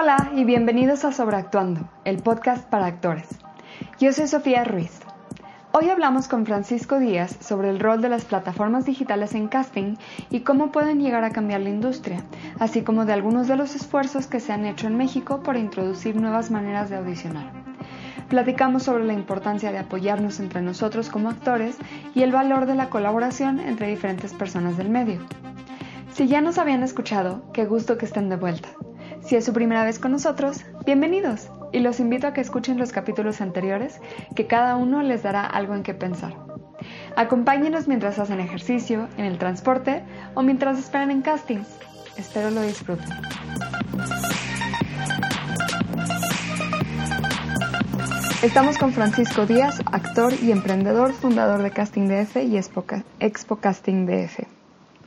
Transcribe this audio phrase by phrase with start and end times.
[0.00, 3.26] Hola y bienvenidos a Sobreactuando, el podcast para actores.
[3.98, 5.00] Yo soy Sofía Ruiz.
[5.72, 9.96] Hoy hablamos con Francisco Díaz sobre el rol de las plataformas digitales en casting
[10.30, 12.22] y cómo pueden llegar a cambiar la industria,
[12.60, 16.14] así como de algunos de los esfuerzos que se han hecho en México por introducir
[16.14, 17.50] nuevas maneras de audicionar.
[18.28, 21.76] Platicamos sobre la importancia de apoyarnos entre nosotros como actores
[22.14, 25.26] y el valor de la colaboración entre diferentes personas del medio.
[26.12, 28.68] Si ya nos habían escuchado, qué gusto que estén de vuelta.
[29.28, 32.92] Si es su primera vez con nosotros, bienvenidos y los invito a que escuchen los
[32.92, 34.00] capítulos anteriores,
[34.34, 36.32] que cada uno les dará algo en qué pensar.
[37.14, 41.68] Acompáñenos mientras hacen ejercicio, en el transporte o mientras esperan en castings.
[42.16, 43.04] Espero lo disfruten.
[48.42, 54.38] Estamos con Francisco Díaz, actor y emprendedor, fundador de Casting DF y Expo Casting DF.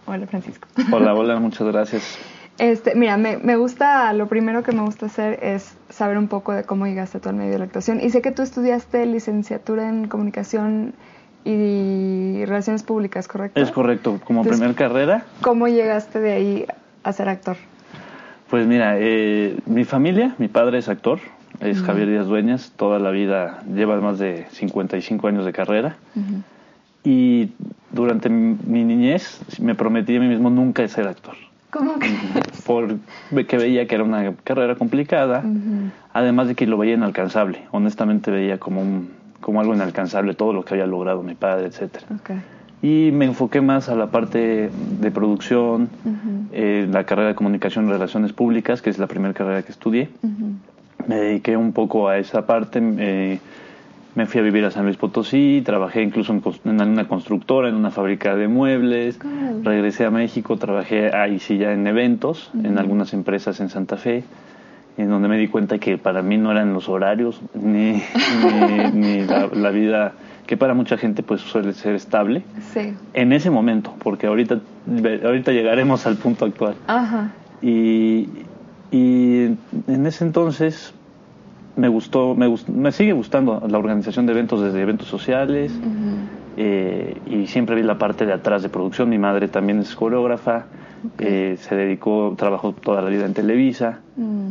[0.05, 0.67] Hola Francisco.
[0.91, 2.19] Hola, hola, muchas gracias.
[2.61, 6.53] Este, mira, me, me, gusta, lo primero que me gusta hacer es saber un poco
[6.53, 7.99] de cómo llegaste tú al medio de la actuación.
[7.99, 10.93] Y sé que tú estudiaste licenciatura en comunicación
[11.43, 13.59] y relaciones públicas, ¿correcto?
[13.59, 15.25] Es correcto, como primer carrera.
[15.41, 16.65] ¿Cómo llegaste de ahí
[17.01, 17.57] a ser actor?
[18.47, 21.19] Pues mira, eh, mi familia, mi padre es actor,
[21.61, 25.95] es Javier Díaz Dueñas, toda la vida, lleva más de 55 años de carrera.
[27.03, 27.53] Y
[27.91, 31.33] durante mi niñez me prometí a mí mismo nunca ser actor.
[31.71, 32.09] ¿Cómo que?
[33.33, 35.43] Porque veía que era una carrera complicada,
[36.13, 37.63] además de que lo veía inalcanzable.
[37.71, 42.05] Honestamente veía como, un, como algo inalcanzable todo lo que había logrado mi padre, etcétera.
[42.81, 45.89] Y me enfoqué más a la parte de producción,
[46.51, 50.09] eh, la carrera de comunicación y relaciones públicas, que es la primera carrera que estudié.
[51.07, 53.39] Me dediqué un poco a esa parte.
[54.15, 57.91] Me fui a vivir a San Luis Potosí, trabajé incluso en, una constructora, en una
[57.91, 59.19] fábrica de muebles,
[59.63, 64.23] regresé a México, trabajé ahí sí ya en eventos, en algunas empresas en Santa Fe,
[64.97, 68.03] en donde me di cuenta que para mí no eran los horarios ni,
[68.93, 70.13] ni, la, vida
[70.45, 72.93] que para mucha gente pues suele ser estable sí.
[73.13, 74.59] en ese momento, porque ahorita,
[75.23, 76.75] ahorita llegaremos al punto actual.
[76.87, 77.31] Ajá.
[77.61, 78.27] Y,
[78.91, 79.55] y
[79.87, 80.93] en ese entonces
[81.81, 85.73] me gustó, me, me sigue gustando la organización de eventos desde eventos sociales
[86.55, 89.09] eh, y siempre vi la parte de atrás de producción.
[89.09, 90.65] Mi madre también es coreógrafa,
[91.17, 94.49] eh, se dedicó, trabajó toda la vida en Televisa mm.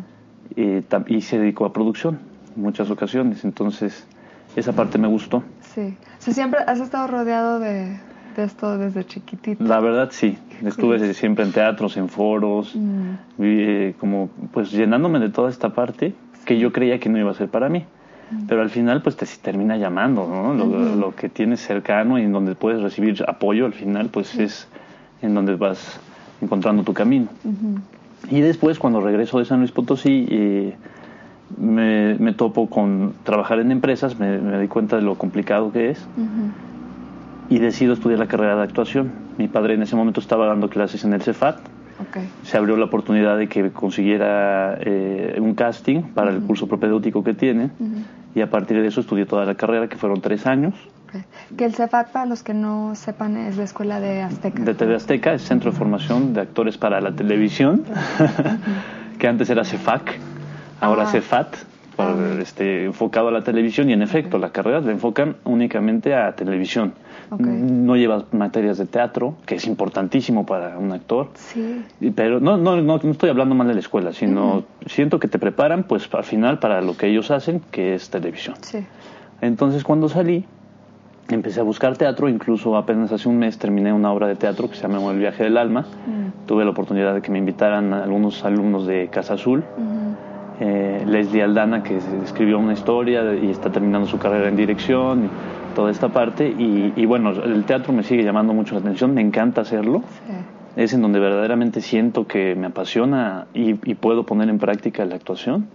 [0.57, 2.19] eh, y se dedicó a producción
[2.57, 3.45] en muchas ocasiones.
[3.45, 4.09] Entonces,
[4.57, 5.45] esa parte me gustó.
[5.61, 5.97] Sí.
[6.19, 7.97] siempre has estado rodeado de,
[8.39, 9.63] esto desde chiquitito.
[9.63, 10.37] La verdad, sí.
[10.65, 13.91] Estuve siempre en teatros, en foros, mm.
[14.01, 16.13] como pues llenándome de toda esta parte
[16.45, 17.85] que yo creía que no iba a ser para mí.
[18.47, 20.55] Pero al final, pues te termina llamando, ¿no?
[20.55, 24.69] Lo, que tienes cercano y en donde puedes recibir apoyo, al final, pues es
[25.21, 26.01] en donde vas
[26.41, 27.27] encontrando tu camino.
[28.31, 30.75] Y después, cuando regreso de San Luis Potosí, eh,
[31.59, 36.07] me, topo con trabajar en empresas, me, me, di cuenta de lo complicado que es.
[37.49, 39.11] Y decido estudiar la carrera de actuación.
[39.39, 41.59] Mi padre en ese momento estaba dando clases en el Cefat
[42.43, 47.35] se abrió la oportunidad de que consiguiera eh, un casting para el curso propedéutico que
[47.35, 47.71] tiene
[48.35, 50.75] y a partir de eso estudié toda la carrera, que fueron tres años.
[51.57, 54.63] Que el CEFAT, para los que no sepan, es la escuela de Azteca.
[54.63, 57.85] De TV Azteca, es Centro de Formación de Actores para la Televisión,
[59.19, 60.19] que antes era CEFAC,
[60.81, 61.11] ahora ah.
[61.11, 61.57] CEFAT,
[61.99, 62.15] ah.
[62.41, 66.95] este, enfocado a la televisión y en efecto, la carrera la enfocan únicamente a televisión.
[67.39, 71.29] No llevas materias de teatro, que es importantísimo para un actor.
[71.35, 71.85] Sí.
[72.15, 75.85] Pero no, no, no, estoy hablando mal de la escuela, sino siento que te preparan
[75.85, 78.57] pues al final para lo que ellos hacen, que es televisión.
[78.63, 78.85] Sí.
[79.41, 80.45] Entonces cuando salí,
[81.29, 84.75] empecé a buscar teatro, incluso apenas hace un mes terminé una obra de teatro que
[84.75, 85.83] se llama El viaje del alma.
[85.83, 86.47] Mm.
[86.47, 89.65] Tuve la oportunidad de que me invitaran algunos alumnos de Casa Azul.
[90.63, 95.31] Eh, Leslie Aldana, que escribió una historia y está terminando su carrera en dirección
[95.71, 99.63] toda esta parte y, bueno, el teatro me sigue llamando mucho la atención, me encanta
[99.63, 100.03] hacerlo.
[100.77, 105.69] Es en donde verdaderamente siento que me apasiona y, puedo poner en práctica la actuación.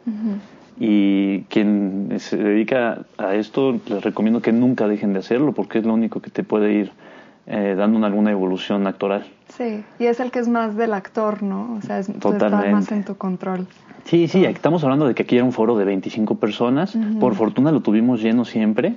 [0.77, 5.86] Y quien se dedica a esto, les recomiendo que nunca dejen de hacerlo porque es
[5.86, 6.92] lo único que te puede ir
[7.47, 9.25] eh, dando una, alguna evolución actoral.
[9.50, 11.77] Sí, y es el que es más del actor, ¿no?
[11.77, 13.68] O sea, es, está más en tu control.
[14.06, 16.96] Sí, sí, estamos hablando de que aquí era un foro de 25 personas.
[17.19, 18.96] Por fortuna lo tuvimos lleno siempre,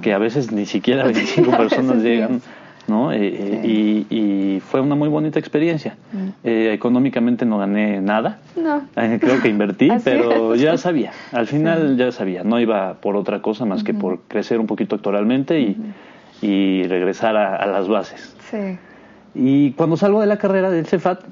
[0.00, 2.40] que a veces ni siquiera 25 personas llegan.
[2.88, 3.12] ¿no?
[3.12, 5.96] Eh, eh, y, fue una muy bonita experiencia.
[6.12, 6.28] Mm.
[6.44, 8.38] Eh, económicamente no gané nada.
[8.56, 8.82] No.
[8.94, 11.12] creo que invertí, pero ya sabía.
[11.32, 12.42] Al final ya sabía.
[12.42, 15.76] No iba por otra cosa más que por crecer un poquito actoralmente y,
[16.40, 18.34] y regresar a, a, las bases.
[18.50, 18.78] Sí.
[19.34, 21.24] Y cuando salgo de la carrera del CEFAT,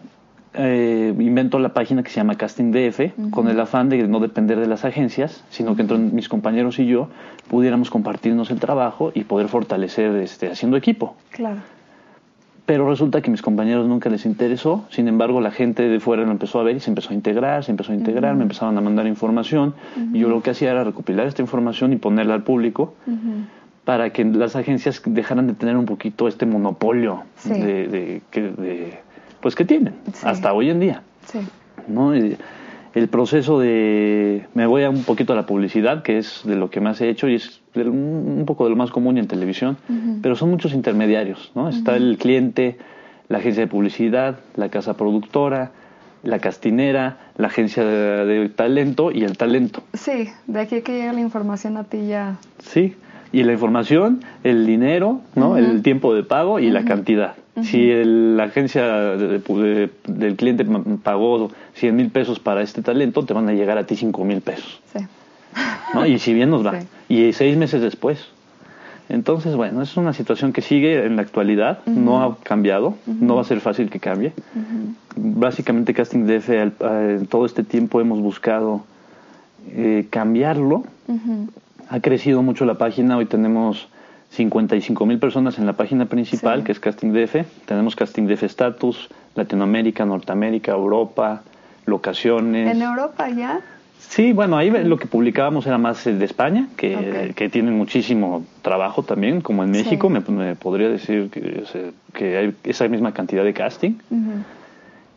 [0.55, 4.59] eh, invento la página que se llama Casting DF con el afán de no depender
[4.61, 7.09] de las agencias, sino que entre mis compañeros y yo
[7.49, 11.17] pudiéramos compartirnos el trabajo y poder fortalecer este, haciendo equipo.
[11.31, 11.61] Claro.
[12.67, 16.25] Pero resulta que a mis compañeros nunca les interesó, sin embargo la gente de fuera
[16.25, 18.79] lo empezó a ver y se empezó a integrar, se empezó a integrar, me empezaban
[18.79, 19.75] a mandar información
[20.15, 22.95] y yo lo que hacía era recopilar esta información y ponerla al público
[23.85, 28.99] para que las agencias dejaran de tener un poquito este monopolio de, de,
[29.45, 29.93] pues que tienen
[30.23, 31.03] hasta hoy en día.
[31.27, 31.39] Sí.
[31.87, 32.15] ¿no?
[32.15, 36.71] el proceso de me voy a un poquito a la publicidad que es de lo
[36.71, 39.77] que más he hecho y es un poco de lo más común en televisión
[40.23, 42.79] pero son muchos intermediarios no está el cliente
[43.29, 45.73] la agencia de publicidad la casa productora
[46.23, 49.83] la castinera la agencia de, talento y el talento.
[49.93, 52.39] Sí de aquí que llega la información a ti ya.
[52.61, 52.95] Sí
[53.35, 58.45] y la información el dinero no el tiempo de pago y la cantidad si la
[58.45, 58.85] agencia
[59.17, 60.67] del cliente
[61.05, 64.41] pagó 100 mil pesos para este talento, te van a llegar a ti 5 mil
[64.41, 64.81] pesos.
[64.93, 65.07] Sí.
[65.95, 66.05] ¿no?
[66.07, 66.81] Y si bien nos va.
[67.09, 68.27] Y seis meses después.
[69.09, 73.43] Entonces, bueno, es una situación que sigue en la actualidad, no ha cambiado, no va
[73.43, 74.33] a ser fácil que cambie.
[75.15, 78.83] Básicamente Casting DF en todo este tiempo hemos buscado
[79.69, 80.85] eh, cambiarlo.
[81.89, 83.89] Ha crecido mucho la página, hoy tenemos
[84.31, 87.47] 55 mil personas en la página principal, que es Casting DF.
[87.67, 91.43] Tenemos Casting DF Status, Latinoamérica, Norteamérica, Europa,
[91.87, 92.75] locaciones.
[92.75, 93.61] ¿En Europa ya?
[93.99, 99.03] Sí, bueno, ahí lo que publicábamos era más de España, que, que tienen muchísimo trabajo
[99.03, 101.65] también, como en México, me, podría decir que,
[102.13, 103.95] que, hay esa misma cantidad de casting.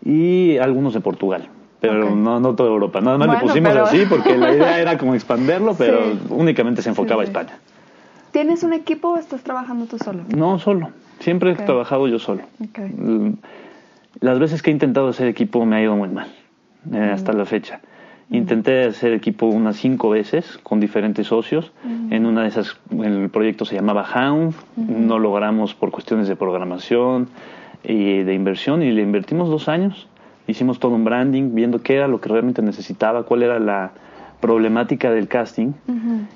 [0.04, 1.50] Y algunos de Portugal
[1.80, 3.02] pero no, no toda Europa.
[3.02, 7.22] Nada más le pusimos así porque la idea era como expanderlo, pero únicamente se enfocaba
[7.22, 7.60] a España.
[8.32, 10.24] ¿Tienes un equipo o estás trabajando tú solo?
[10.36, 10.90] No, solo.
[11.20, 12.44] Siempre he trabajado yo solo.
[12.60, 13.32] Mm,
[14.20, 16.28] las veces que he intentado hacer equipo me ha ido muy mal,
[16.92, 17.14] eh, mm.
[17.14, 17.80] hasta la fecha.
[18.30, 18.36] Mm.
[18.36, 21.72] Intenté hacer equipo unas cinco veces con diferentes socios.
[22.12, 24.54] En una de esas, el proyecto se llamaba Hound.
[24.76, 27.30] No logramos por cuestiones de programación
[27.84, 30.08] y de inversión y le invertimos dos años.
[30.48, 33.92] Hicimos todo un branding, viendo qué era lo que realmente necesitaba, cuál era la,
[34.40, 35.74] problemática del casting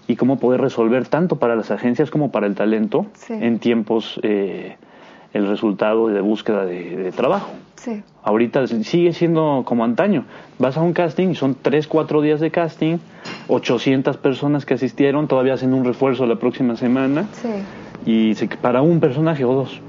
[0.08, 4.78] y cómo poder resolver tanto para las agencias como para el talento en tiempos eh,
[5.34, 7.52] el resultado de búsqueda de, trabajo.
[7.76, 8.04] Sí.
[8.24, 10.26] Ahorita sigue siendo como antaño.
[10.60, 12.98] Vas a un casting y son 3, 4 días de casting,
[13.48, 17.26] 800 personas que asistieron, todavía hacen un refuerzo la próxima semana
[18.06, 19.82] y se, para un personaje o dos.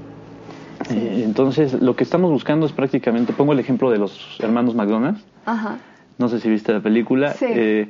[0.89, 5.23] Eh, entonces, lo que estamos buscando es prácticamente, pongo el ejemplo de los hermanos McDonald's.
[5.45, 5.77] Ajá.
[6.17, 7.89] No sé si viste la película, eh,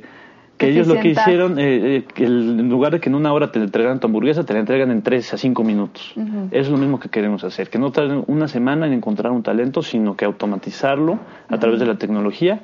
[0.56, 3.52] que ellos lo que hicieron, eh, eh, que en lugar de que en una hora
[3.52, 6.14] te entregan tu hamburguesa, te la entregan en tres a cinco minutos.
[6.50, 9.82] Es lo mismo que queremos hacer, que no tarden una semana en encontrar un talento,
[9.82, 11.18] sino que automatizarlo
[11.48, 12.60] a través de la tecnología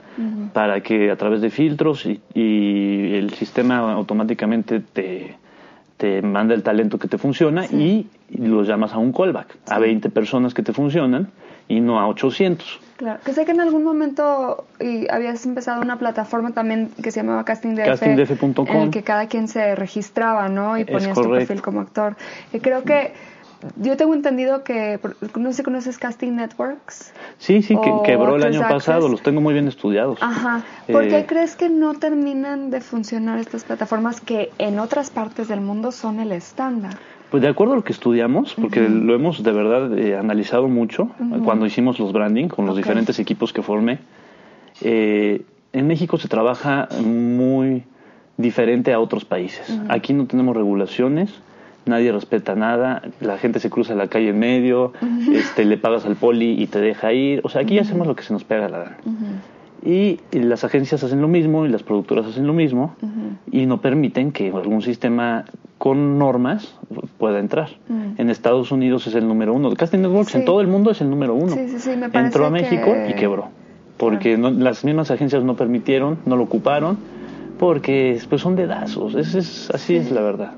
[0.53, 5.37] para que a través de filtros y, el sistema automáticamente te,
[6.01, 10.09] te manda el talento que te funciona y, los llamas a un callback, a 20
[10.09, 11.31] personas que te funcionan
[11.69, 12.81] y no a 800.
[12.97, 17.21] Claro, que sé que en algún momento y habías empezado una plataforma también que se
[17.21, 20.79] llamaba CastingDF, castingdf.com, en el que cada quien se registraba, ¿no?
[20.79, 22.17] Y ponías tu perfil como actor.
[22.53, 23.13] Y creo que
[23.77, 24.99] yo tengo entendido que,
[25.37, 27.13] no sé si conoces Casting Networks.
[27.39, 30.19] Sí, sí, que quebró el año pasado, los tengo muy bien estudiados.
[30.23, 30.65] Ajá.
[30.91, 35.49] ¿Por qué eh, crees que no terminan de funcionar estas plataformas que en otras partes
[35.49, 36.97] del mundo son el estándar?
[37.31, 41.11] Pues de acuerdo a lo que estudiamos, porque lo hemos de verdad eh, analizado mucho
[41.45, 44.01] cuando hicimos los branding con los diferentes equipos que formé,
[44.83, 47.85] eh, en México se trabaja muy
[48.37, 49.79] diferente a otros países.
[49.89, 51.31] Aquí no tenemos regulaciones,
[51.87, 54.93] nadie respeta nada, la gente se cruza la calle en medio,
[55.33, 57.41] este, le pagas al poli y te deja ir.
[57.45, 58.97] O sea, aquí hacemos lo que se nos pega la gana.
[59.85, 62.95] Y, las agencias hacen lo mismo y las productoras hacen lo mismo
[63.51, 65.45] y no permiten que algún sistema
[65.79, 66.75] con normas
[67.19, 67.71] pueda entrar.
[67.89, 68.21] Mm.
[68.21, 69.75] En Estados Unidos es el número uno.
[69.75, 71.57] Casting Networks en todo el mundo es el número uno.
[72.13, 73.49] Entró a México y quebró.
[73.97, 76.99] Porque las mismas agencias no permitieron, no lo ocuparon,
[77.59, 79.15] porque pues, son dedazos.
[79.15, 80.53] Es, es, así es la verdad.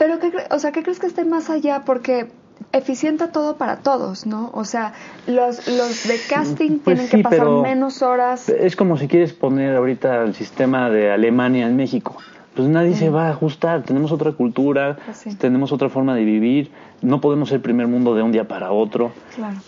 [0.00, 1.82] Pero, ¿qué, o sea, ¿qué crees que esté más allá?
[1.84, 2.28] Porque
[2.72, 4.50] eficienta todo para todos, ¿no?
[4.54, 4.94] O sea,
[5.26, 8.48] los, los de casting pues tienen que pasar menos horas.
[8.48, 12.16] Es como si quieres poner ahorita el sistema de Alemania en México
[12.54, 13.82] pues nadie se va a ajustar.
[13.84, 16.70] Tenemos otra cultura, pues tenemos otra forma de vivir.
[17.00, 19.12] No podemos ser primer mundo de un día para otro.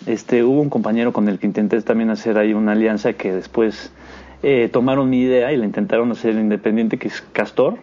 [0.07, 3.93] Este, hubo un compañero con el que intenté también hacer ahí una alianza que después
[4.43, 7.79] eh, tomaron mi idea y la intentaron hacer independiente, que es Castor.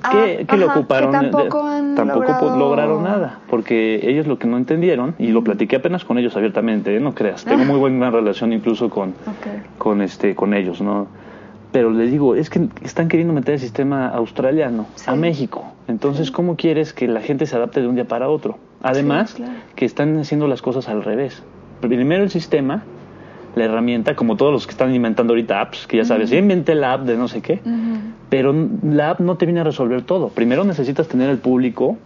[0.00, 1.12] Que, ah, lo ocuparon.
[1.12, 6.36] tampoco, lograron nada, porque ellos lo que no entendieron, y lo platiqué apenas con ellos
[6.36, 7.00] abiertamente, ¿eh?
[7.00, 9.14] no creas, tengo muy buena relación incluso con,
[9.78, 11.08] con, este, con ellos, ¿no?
[11.72, 15.72] Pero les digo, es que están queriendo meter el sistema australiano a México.
[15.86, 18.58] Entonces, ¿cómo quieres que la gente se adapte de un día para otro?
[18.82, 19.36] Además,
[19.76, 21.44] que están haciendo las cosas al revés.
[21.80, 22.82] Primero el sistema,
[23.54, 26.92] la herramienta, como todos los que están inventando ahorita apps, que ya sabes, inventé la
[26.92, 27.60] app de no sé qué,
[28.28, 30.28] pero la app no te viene a resolver todo.
[30.28, 31.98] Primero necesitas tener el público,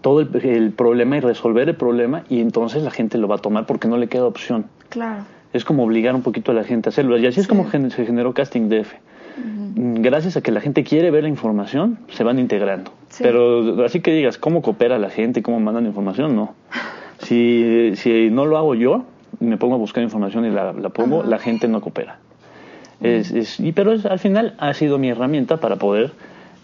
[0.00, 3.66] todo el, problema y resolver el problema, y entonces la gente lo va a tomar
[3.66, 4.66] porque no le queda opción.
[4.88, 5.24] Claro.
[5.52, 7.16] Es como obligar un poquito a la gente a hacerlo.
[7.16, 8.92] Y así es como se generó Casting DF.
[9.80, 12.90] Gracias a que la gente quiere ver la información, se van integrando.
[13.20, 15.42] Pero así que digas, ¿cómo coopera la gente?
[15.42, 16.36] ¿Cómo mandan información?
[16.36, 16.54] No.
[17.20, 19.04] Si, si no lo hago yo,
[19.40, 22.18] me pongo a buscar información y la, pongo, la gente no coopera.
[23.00, 26.12] Es, y, pero al final ha sido mi herramienta para poder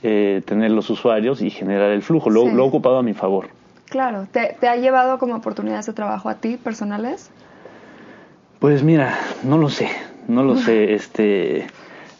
[0.03, 2.29] eh, tener los usuarios y generar el flujo.
[2.29, 3.49] Lo, lo, he ocupado a mi favor.
[3.87, 4.27] Claro.
[4.33, 7.31] ¿Te, ¿Te, ha llevado como oportunidades de trabajo a ti personales?
[8.59, 9.89] Pues mira, no lo sé.
[10.27, 10.95] No lo sé.
[10.95, 11.67] Este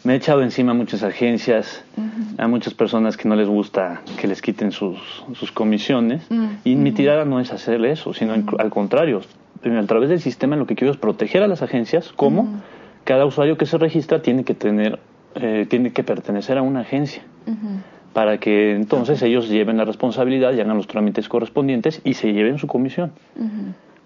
[0.05, 1.83] me he echado encima a muchas agencias,
[2.37, 4.99] a muchas personas que no les gusta que les quiten sus,
[5.33, 6.21] sus comisiones.
[6.63, 9.21] Y mi tirada no es hacer eso, sino al contrario.
[9.65, 12.61] A través del sistema lo que quiero es proteger a las agencias, como
[13.03, 14.99] cada usuario que se registra tiene que tener,
[15.35, 17.23] eh, tiene que pertenecer a una agencia.
[18.13, 22.59] Para que entonces ellos lleven la responsabilidad y hagan los trámites correspondientes y se lleven
[22.59, 23.11] su comisión.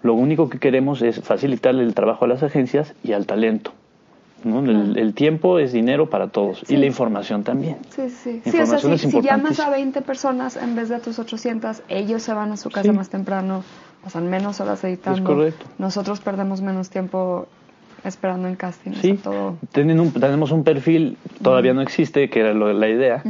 [0.02, 3.72] Lo único que queremos es facilitarle el trabajo a las agencias y al talento.
[4.42, 7.76] El, tiempo es dinero para todos y la información también.
[7.90, 8.40] Sí, sí.
[8.42, 12.22] sí o sea, si, llamas a 20 personas en vez de a tus 800, ellos
[12.22, 13.62] se van a su casa más temprano,
[14.02, 15.18] pasan menos horas editando.
[15.18, 15.66] Es correcto.
[15.78, 17.46] Nosotros perdemos menos tiempo
[18.04, 18.92] esperando en casting.
[18.92, 19.56] Sí, todo...
[19.72, 23.22] tenemos un perfil, todavía no existe, que era la idea.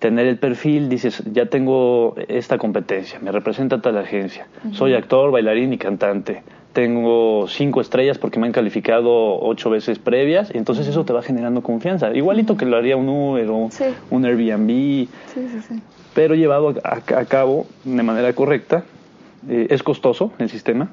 [0.00, 5.72] Tener el perfil, dices, ya tengo esta competencia, me representa tal agencia, soy actor, bailarín
[5.72, 11.12] y cantante tengo cinco estrellas porque me han calificado ocho veces previas, entonces eso te
[11.12, 12.14] va generando confianza.
[12.14, 13.68] Igualito que lo haría un Uber o
[14.10, 15.08] un Airbnb,
[16.14, 18.84] pero llevado a, cabo de manera correcta.
[19.48, 20.90] Eh, es costoso el sistema,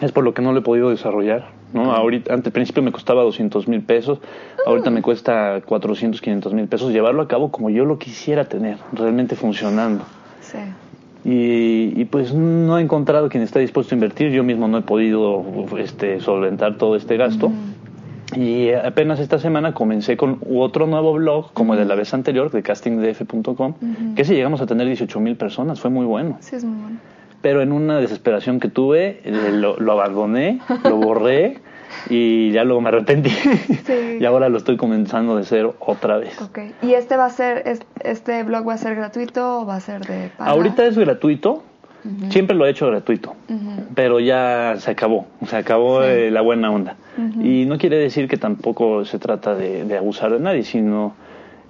[0.00, 1.48] es por lo que no lo he podido desarrollar.
[1.72, 1.92] ¿no?
[1.92, 4.18] Ahorita, al principio me costaba 200 mil pesos,
[4.66, 8.78] ahorita me cuesta 400, 500 mil pesos llevarlo a cabo como yo lo quisiera tener,
[8.92, 10.04] realmente funcionando.
[10.40, 10.58] Sí.
[11.22, 14.30] Y, pues no he encontrado quien esté dispuesto a invertir.
[14.30, 15.44] Yo mismo no he podido
[15.78, 17.52] este, solventar todo este gasto.
[18.36, 22.50] Y apenas esta semana comencé con otro nuevo blog, como el de la vez anterior,
[22.50, 23.74] de castingdf.com,
[24.14, 26.38] que si llegamos a tener 18 mil personas, fue muy bueno.
[26.40, 26.98] Sí, es muy bueno.
[27.42, 31.58] Pero en una desesperación que tuve, eh, lo, lo abandoné, lo borré
[32.08, 33.30] y ya luego me arrepentí.
[34.20, 36.40] y ahora lo estoy comenzando de cero otra vez.
[36.40, 36.74] Okay.
[36.82, 40.00] ¿Y este va a ser, este blog va a ser gratuito o va a ser
[40.06, 40.50] de paga?
[40.50, 41.64] Ahorita es gratuito.
[42.30, 43.36] Siempre lo he hecho gratuito,
[43.94, 46.96] pero ya se acabó, se acabó eh, la buena onda.
[47.42, 51.14] Y no quiere decir que tampoco se trata de abusar de nadie, sino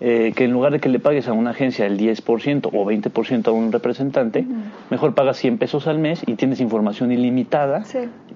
[0.03, 3.49] eh, que en lugar de que le pagues a una agencia el 10% o 20%
[3.49, 4.47] a un representante,
[4.89, 7.85] mejor pagas 100 pesos al mes y tienes información ilimitada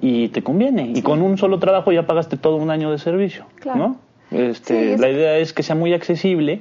[0.02, 0.92] y te conviene.
[0.94, 3.96] Y con un solo trabajo ya pagaste todo un año de servicio, ¿no?
[4.30, 6.60] Este, La idea es que sea muy accesible,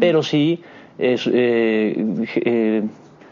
[0.00, 0.60] pero sí
[0.98, 2.04] es, eh,
[2.34, 2.82] eh,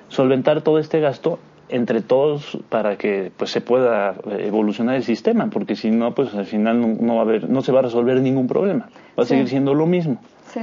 [0.09, 5.77] solventar todo este gasto entre todos para que pues se pueda evolucionar el sistema porque
[5.77, 8.21] si no pues al final no, no, va a haber no se va a resolver
[8.23, 8.89] ningún problema.
[9.19, 10.19] Va a seguir siendo lo mismo.
[10.53, 10.63] Sí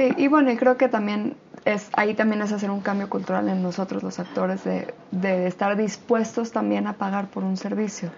[0.00, 1.34] Sí, y bueno, y creo que también
[1.66, 5.76] es ahí también es hacer un cambio cultural en nosotros los actores de, de estar
[5.76, 8.10] dispuestos también a pagar por un servicio.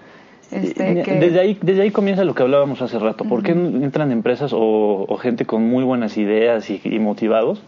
[0.52, 3.24] Este, desde, ahí, desde ahí comienza lo que hablábamos hace rato.
[3.24, 7.60] ¿Por qué entran empresas o, gente con muy buenas ideas y, motivados?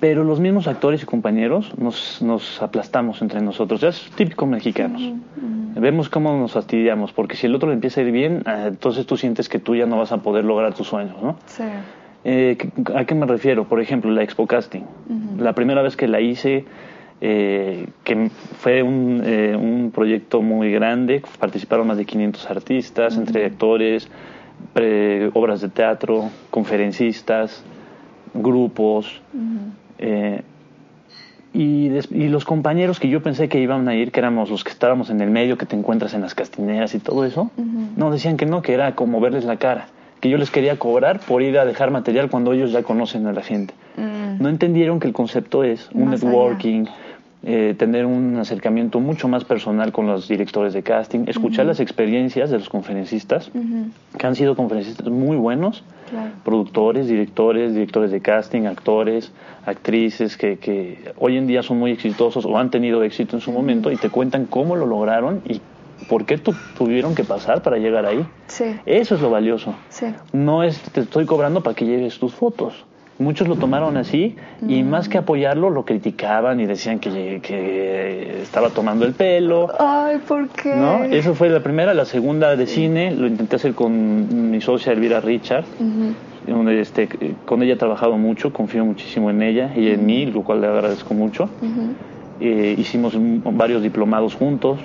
[0.00, 3.80] Pero los mismos actores y compañeros nos, nos aplastamos entre nosotros.
[3.80, 5.00] Ya es típico mexicanos.
[5.76, 9.06] Vemos cómo nos fastidiamos, porque si el otro le empieza a ir bien, ah, entonces
[9.06, 11.36] tú sientes que tú ya no vas a poder lograr tus sueños, ¿no?
[11.46, 11.62] Sí.
[12.24, 12.56] Eh,
[12.94, 13.64] ¿A qué me refiero?
[13.64, 14.82] Por ejemplo, la Expo Casting.
[15.38, 16.64] La primera vez que la hice,
[17.20, 23.46] eh, que fue un, eh, un, proyecto muy grande, participaron más de 500 artistas, entre
[23.46, 24.08] actores,
[25.32, 27.62] obras de teatro, conferencistas,
[28.34, 29.20] grupos.
[31.54, 34.70] Y, y, los compañeros que yo pensé que iban a ir, que éramos los que
[34.70, 37.50] estábamos en el medio, que te encuentras en las castineras y todo eso,
[37.96, 39.88] no, decían que no, que era como verles la cara
[40.20, 43.32] que yo les quería cobrar por ir a dejar material cuando ellos ya conocen a
[43.32, 43.74] la gente.
[43.96, 44.42] Mm.
[44.42, 46.86] No entendieron que el concepto es un networking,
[47.44, 52.50] eh, tener un acercamiento mucho más personal con los directores de casting, escuchar las experiencias
[52.50, 53.52] de los conferencistas,
[54.18, 55.84] que han sido conferencistas muy buenos,
[56.44, 59.30] productores, directores, directores de casting, actores,
[59.66, 63.52] actrices, que, que, hoy en día son muy exitosos o han tenido éxito en su
[63.52, 65.60] momento y te cuentan cómo lo lograron y
[66.08, 66.38] por qué
[66.76, 68.24] tuvieron que pasar para llegar ahí.
[68.86, 69.74] Eso es lo valioso.
[70.32, 72.84] No es te estoy cobrando para que lleves tus fotos.
[73.18, 74.36] Muchos lo tomaron así
[74.68, 74.88] y mm.
[74.88, 79.72] más que apoyarlo lo criticaban y decían que, que estaba tomando el pelo.
[79.76, 80.76] Ay, ¿por qué?
[80.76, 81.02] ¿No?
[81.02, 81.94] Eso fue la primera.
[81.94, 85.64] La segunda de cine lo intenté hacer con mi socia Elvira Richard.
[86.46, 87.08] donde este,
[87.44, 90.68] con ella he trabajado mucho, confío muchísimo en ella y en mí, lo cual le
[90.68, 91.50] agradezco mucho.
[92.40, 94.78] Eh, hicimos varios diplomados juntos,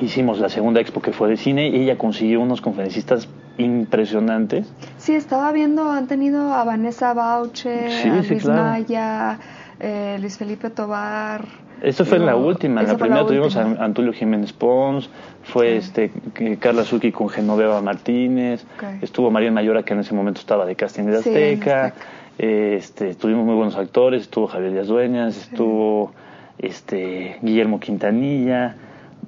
[0.00, 3.28] hicimos la segunda expo que fue de cine y ella consiguió unos conferencistas
[3.58, 4.72] impresionantes.
[4.96, 9.38] Sí, estaba viendo, han tenido a Vanessa Bauche, a Luis Maya,
[9.80, 11.44] eh, Luis Felipe Tobar.
[11.82, 15.08] Esto fue la última, la primera tuvimos a Antulio Jiménez Pons,
[15.44, 16.10] fue este
[16.58, 18.64] Carla Zucchi con Genoveva Martínez,
[19.00, 21.94] estuvo María Mayora que en ese momento estaba de casting de Azteca,
[22.36, 26.12] este, tuvimos muy buenos actores, estuvo Javier Díaz Dueñas, estuvo
[26.58, 28.74] este Guillermo Quintanilla,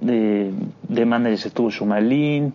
[0.01, 0.53] de,
[0.89, 2.53] de managers estuvo Shumalín,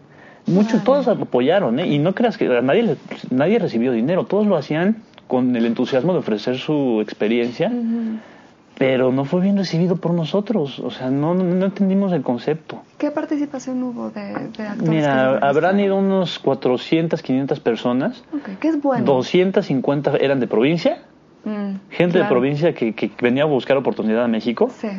[0.47, 1.87] muchos, todos apoyaron, ¿eh?
[1.87, 2.97] Y no creas que nadie,
[3.29, 4.97] nadie recibió dinero, todos lo hacían
[5.27, 7.71] con el entusiasmo de ofrecer su experiencia,
[8.77, 12.81] pero no fue bien recibido por nosotros, o sea, no, no, entendimos el concepto.
[12.97, 14.89] ¿Qué participación hubo de, actores?
[14.89, 18.23] Mira, habrán ido unos 400, 500 personas.
[18.41, 19.05] Okay, ¿Qué es bueno?
[19.05, 20.99] 250 eran de provincia,
[21.43, 24.69] mm, gente de provincia que, que venía a buscar oportunidad a México.
[24.77, 24.89] Sí.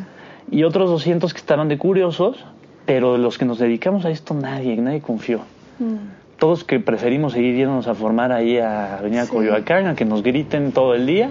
[0.49, 2.45] Y otros 200 que estaban de curiosos
[2.87, 5.41] pero los que nos dedicamos a esto nadie, nadie confió.
[5.77, 6.39] Mm.
[6.39, 10.71] Todos que preferimos seguir yéndonos a formar ahí a Avenida Coyoacán, a que nos griten
[10.71, 11.29] todo el día,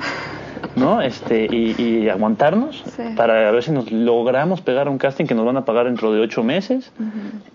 [0.77, 1.01] ¿no?
[1.03, 2.85] Este, y, aguantarnos
[3.17, 6.13] para ver si nos logramos pegar a un casting que nos van a pagar dentro
[6.13, 6.93] de ocho meses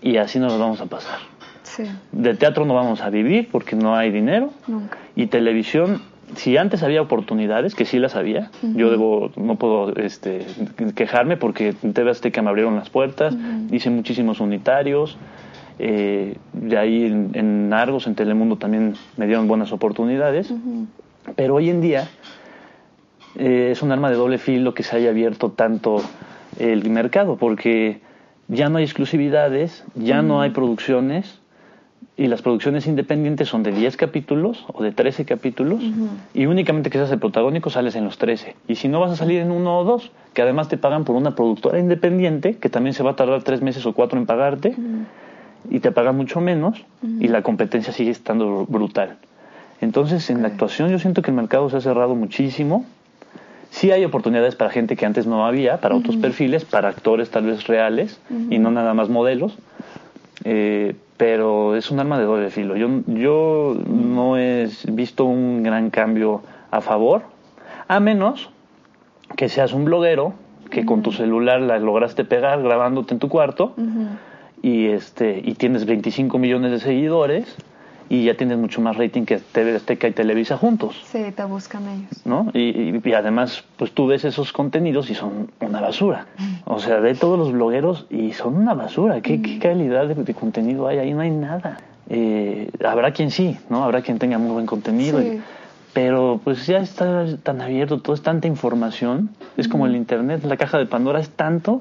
[0.02, 1.20] y así nos vamos a pasar.
[1.62, 1.84] Sí.
[2.10, 4.50] De teatro no vamos a vivir porque no hay dinero.
[4.66, 4.98] Nunca.
[5.14, 6.02] Y televisión
[6.36, 10.46] si antes había oportunidades, que sí las había, yo debo, no puedo este,
[10.94, 13.36] quejarme porque en TV Azteca me abrieron las puertas,
[13.70, 15.18] hice muchísimos unitarios,
[15.78, 20.52] eh, de ahí en, Argos, en Telemundo también me dieron buenas oportunidades,
[21.36, 22.08] pero hoy en día
[23.36, 26.02] eh, es un arma de doble filo que se haya abierto tanto
[26.58, 28.00] el mercado, porque
[28.48, 31.41] ya no hay exclusividades, ya no hay producciones,
[32.16, 35.82] y las producciones independientes son de 10 capítulos o de 13 capítulos
[36.34, 38.54] y únicamente que seas el protagónico sales en los 13.
[38.68, 41.16] Y si no vas a salir en uno o dos, que además te pagan por
[41.16, 44.74] una productora independiente, que también se va a tardar tres meses o cuatro en pagarte
[45.70, 46.84] y te pagan mucho menos
[47.20, 49.16] y la competencia sigue estando brutal.
[49.80, 52.84] Entonces en la actuación yo siento que el mercado se ha cerrado muchísimo.
[53.70, 57.46] Sí hay oportunidades para gente que antes no había, para otros perfiles, para actores tal
[57.46, 59.56] vez reales y no nada más modelos.
[60.44, 62.76] Eh, pero es un arma de doble filo.
[62.76, 67.22] Yo, yo no he visto un gran cambio a favor,
[67.86, 68.50] a menos
[69.36, 70.34] que seas un bloguero
[70.68, 73.72] que con tu celular la lograste pegar grabándote en tu cuarto
[74.62, 77.56] y este y tienes 25 millones de seguidores
[78.12, 81.00] y ya tienes mucho más rating que TV Azteca y Televisa juntos.
[81.06, 82.26] Sí, te buscan ellos.
[82.26, 82.50] ¿No?
[82.52, 86.26] Y, y, además, pues tú ves esos contenidos y son una basura.
[86.66, 89.22] O sea, ve todos los blogueros y son una basura.
[89.22, 90.98] ¿Qué, qué calidad de, contenido hay?
[90.98, 91.78] Ahí no hay nada.
[92.10, 93.82] Eh, habrá quien sí, ¿no?
[93.82, 95.18] Habrá quien tenga muy buen contenido.
[95.94, 99.30] pero pues ya está tan abierto, todo es tanta información.
[99.56, 101.80] Es como el Internet, la caja de Pandora es tanto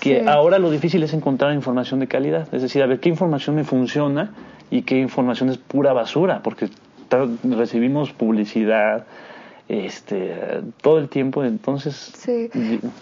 [0.00, 2.48] que ahora lo difícil es encontrar información de calidad.
[2.52, 4.32] Es decir, a ver qué información me funciona
[4.70, 6.68] y qué información es pura basura, porque
[7.44, 9.06] recibimos publicidad
[9.68, 11.94] este todo el tiempo, entonces...
[11.94, 12.50] Sí,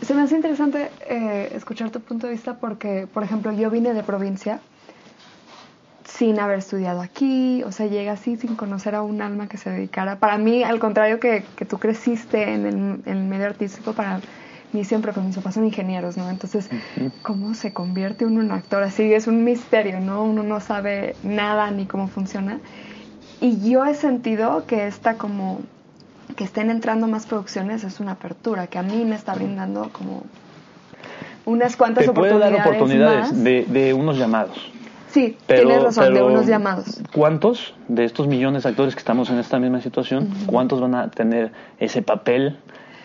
[0.02, 3.94] se me hace interesante eh, escuchar tu punto de vista porque, por ejemplo, yo vine
[3.94, 4.60] de provincia
[6.04, 9.70] sin haber estudiado aquí, o sea, llega así sin conocer a un alma que se
[9.70, 10.18] dedicara.
[10.18, 12.74] Para mí, al contrario que, que tú creciste en el,
[13.06, 14.20] en el medio artístico, para
[14.72, 16.28] mí siempre con mis papás son ingenieros, ¿no?
[16.30, 16.68] Entonces,
[17.22, 18.82] ¿cómo se convierte uno en actor?
[18.82, 20.22] Así es un misterio, ¿no?
[20.22, 22.60] Uno no sabe nada ni cómo funciona.
[23.40, 25.60] Y yo he sentido que esta como
[26.36, 30.24] que estén entrando más producciones es una apertura que a mí me está brindando como
[31.44, 32.64] unas cuantas Te puede oportunidades.
[32.64, 34.72] dar oportunidades de, unos llamados.
[35.08, 37.00] Sí, tienes razón, de unos llamados.
[37.14, 41.10] ¿Cuántos de estos millones de actores que estamos en esta misma situación, cuántos van a
[41.10, 42.58] tener ese papel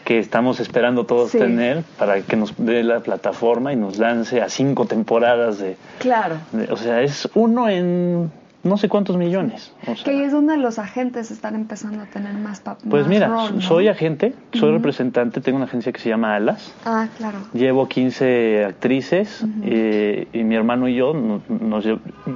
[0.04, 4.50] que estamos esperando todos tener para que nos dé la plataforma y nos lance a
[4.50, 5.78] cinco temporadas de...
[6.00, 6.38] Claro.
[6.70, 8.32] o sea, es uno en
[8.64, 9.74] no sé cuántos millones.
[10.04, 14.34] que ahí es donde los agentes están empezando a tener más Pues mira, soy agente,
[14.54, 16.74] soy representante, tengo una agencia que se llama Alas.
[16.86, 17.40] Ah, claro.
[17.54, 21.86] Llevo 15 actrices eh, y mi hermano y yo nos,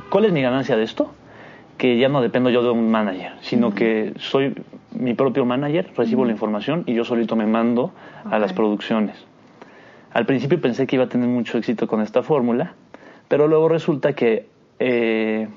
[0.09, 1.13] ¿Cuál es mi ganancia de esto?
[1.77, 4.55] Que ya no dependo yo de un manager, sino que soy
[4.95, 7.91] mi propio manager, recibo la información y yo solito me mando
[8.29, 9.25] a las producciones.
[10.11, 12.73] Al principio pensé que iba a tener mucho éxito con esta fórmula,
[13.27, 14.47] pero luego resulta que...
[14.79, 15.47] Eh,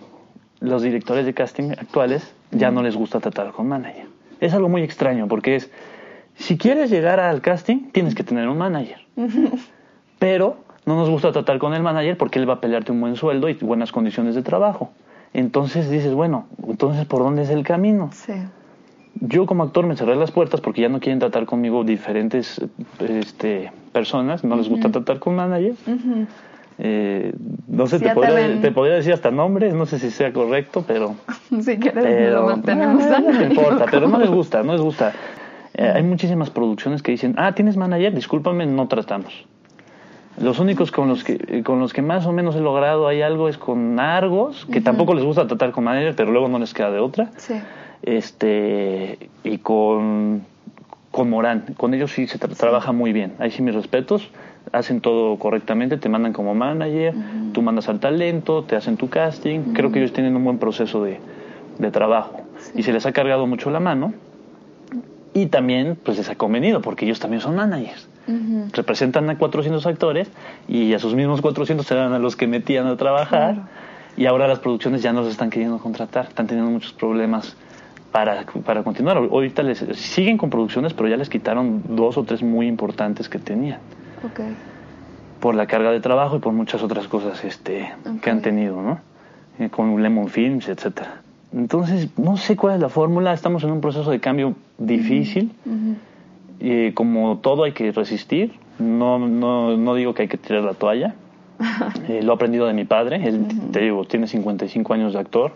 [0.60, 4.06] los directores de casting actuales ya no les gusta tratar con manager.
[4.40, 5.70] Es algo muy extraño porque es,
[6.36, 8.98] si quieres llegar al casting, tienes que tener un manager.
[10.18, 13.16] Pero no nos gusta tratar con el manager porque él va a pelearte un buen
[13.16, 14.90] sueldo y buenas condiciones de trabajo.
[15.32, 18.10] Entonces dices, bueno, entonces ¿por dónde es el camino?
[18.12, 18.32] Sí.
[19.20, 22.60] Yo como actor me cerré las puertas porque ya no quieren tratar conmigo diferentes
[22.98, 25.74] este, personas, no les gusta tratar con manager.
[26.80, 27.32] Eh,
[27.66, 31.16] no sé, te, podría, decir hasta nombres, no sé si sea correcto, pero...
[31.60, 33.04] si quieres, lo mantenemos.
[33.04, 35.12] No, importa, pero no les gusta, no les gusta.
[35.74, 38.12] Eh, hay muchísimas producciones que dicen, ah, ¿tienes manager?
[38.12, 39.46] Discúlpame, no tratamos.
[40.40, 43.48] Los únicos con los que con los que más o menos he logrado hay algo
[43.48, 46.90] es con Argos, que tampoco les gusta tratar con manager, pero luego no les queda
[46.90, 47.30] de otra.
[47.36, 47.54] Sí.
[48.02, 50.42] Este y con
[51.10, 53.32] con Morán, con ellos sí se trabaja muy bien.
[53.38, 54.30] Ahí sí mis respetos
[54.72, 57.14] hacen todo correctamente, te mandan como manager,
[57.52, 59.72] tú mandas al talento, te hacen tu casting.
[59.72, 61.18] Creo que ellos tienen un buen proceso de,
[61.78, 62.42] de trabajo
[62.74, 64.12] y se les ha cargado mucho la mano.
[65.34, 68.08] Y también pues les ha convenido porque ellos también son managers.
[68.74, 70.30] Representan a 400 actores
[70.68, 73.62] y a sus mismos 400 eran a los que metían a trabajar.
[74.16, 77.56] Y ahora las producciones ya no los están queriendo contratar, están teniendo muchos problemas
[78.12, 79.16] para, para continuar.
[79.16, 83.38] Ahorita les siguen con producciones, pero ya les quitaron dos o tres muy importantes que
[83.38, 83.78] tenían.
[85.40, 87.92] Por la carga de trabajo y por muchas otras cosas este,
[88.22, 89.00] que han tenido, ¿no?
[89.58, 91.22] Eh, con Lemon Films, etcétera.
[91.52, 95.52] Entonces, no sé cuál es la fórmula, estamos en un proceso de cambio difícil.
[96.60, 100.74] y como todo hay que resistir, no, no, no digo que hay que tirar la
[100.74, 101.14] toalla.
[102.08, 105.52] Eh, lo he aprendido de mi padre, él, te digo, tiene 55 años de actor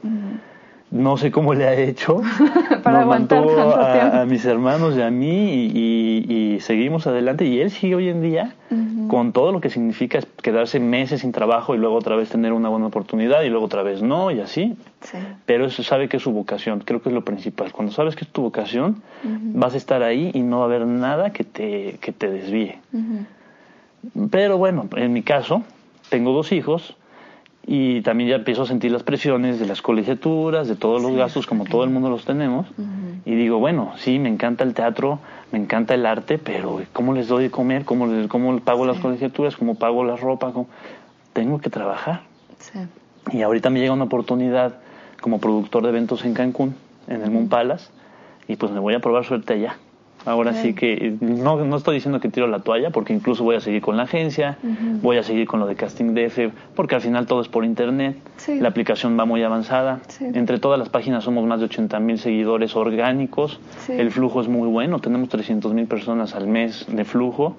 [0.92, 2.20] no sé cómo le ha hecho.
[2.83, 7.46] Para Nos mantuvo a, mis hermanos y a mí y, seguimos adelante.
[7.46, 8.55] Y él sigue hoy en día
[9.09, 12.68] con todo lo que significa quedarse meses sin trabajo y luego otra vez tener una
[12.68, 14.76] buena oportunidad y luego otra vez no y así.
[15.46, 17.72] Pero eso sabe que es su vocación, creo que es lo principal.
[17.72, 20.87] Cuando sabes que es tu vocación, vas a estar ahí y no va a haber
[20.87, 22.78] nada que te, que te desvíe.
[24.31, 25.62] Pero bueno, en mi caso,
[26.11, 26.96] tengo dos hijos
[27.66, 31.46] y también ya empiezo a sentir las presiones de las colegiaturas, de todos los gastos,
[31.46, 32.66] como todo el mundo los tenemos.
[33.25, 35.20] Y digo, bueno, sí, me encanta el teatro,
[35.53, 37.85] me encanta el arte, pero ¿cómo les doy de comer?
[37.85, 39.57] ¿Cómo, les, cómo pago las colegiaturas?
[39.57, 40.53] ¿Cómo pago la ropa?
[41.33, 42.22] Tengo que trabajar.
[43.33, 44.79] Y ahorita me llega una oportunidad
[45.20, 46.75] como productor de eventos en Cancún,
[47.07, 47.90] en el Moon Palace,
[48.48, 49.77] y pues me voy a probar suerte allá.
[50.25, 53.61] Ahora sí que no, no estoy diciendo que tiro la toalla, porque incluso voy a
[53.61, 54.59] seguir con la agencia,
[55.03, 58.17] voy a seguir con lo de Casting DF, porque al final todo es por internet,
[58.61, 62.77] la aplicación va muy avanzada, entre todas las páginas somos más de 80 mil seguidores
[62.77, 67.57] orgánicos, el flujo es muy bueno, tenemos 300 mil personas al mes de flujo,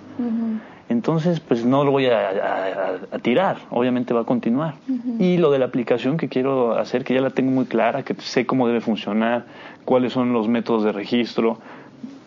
[0.90, 4.76] entonces pues no lo voy a, tirar, obviamente va a continuar.
[5.20, 8.14] Y lo de la aplicación que quiero hacer, que ya la tengo muy clara, que
[8.16, 9.46] sé cómo debe funcionar,
[9.86, 11.58] cuáles son los métodos de registro,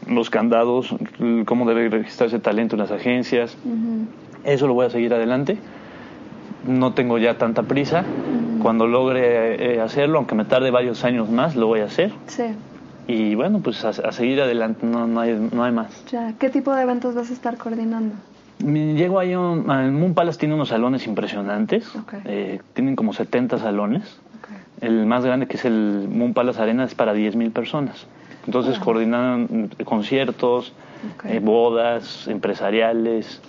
[0.06, 0.94] los candados,
[1.44, 3.56] cómo debe registrarse talento en las agencias.
[4.44, 5.58] Eso lo voy a seguir adelante.
[6.66, 8.04] No tengo ya tanta prisa.
[8.62, 12.12] Cuando logre eh, hacerlo, aunque me tarde varios años más, lo voy a hacer.
[12.26, 12.44] Sí.
[13.08, 16.04] Y bueno, pues a, seguir adelante, no, no, hay, no hay más.
[16.10, 16.32] Ya.
[16.38, 18.16] ¿Qué tipo de eventos vas a estar coordinando?
[18.58, 21.92] Llego ahí, un, Moon Palace tiene unos salones impresionantes,
[22.24, 24.18] eh, tienen como 70 salones.
[24.80, 28.06] El más grande, que es el Moon Palace Arena, es para 10.000 personas.
[28.46, 30.72] Entonces coordinan conciertos,
[31.24, 33.40] eh, bodas, empresariales.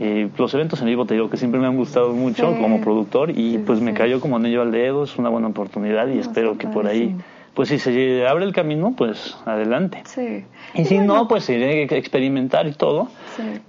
[0.00, 3.30] Eh, los eventos en vivo te digo que siempre me han gustado mucho como productor
[3.30, 6.66] y pues me cayó como anillo al dedo, es una buena oportunidad y espero que
[6.66, 7.14] por ahí,
[7.54, 10.02] pues si se abre el camino, pues adelante.
[10.74, 13.08] Y si no, pues iré a experimentar y todo.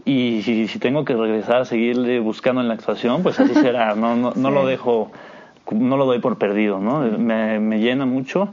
[0.03, 3.93] Y si, si, tengo que regresar a seguirle buscando en la actuación, pues así será,
[3.93, 5.11] no, no, no lo dejo,
[5.71, 7.01] no lo doy por perdido, ¿no?
[7.01, 8.51] Me, me llena mucho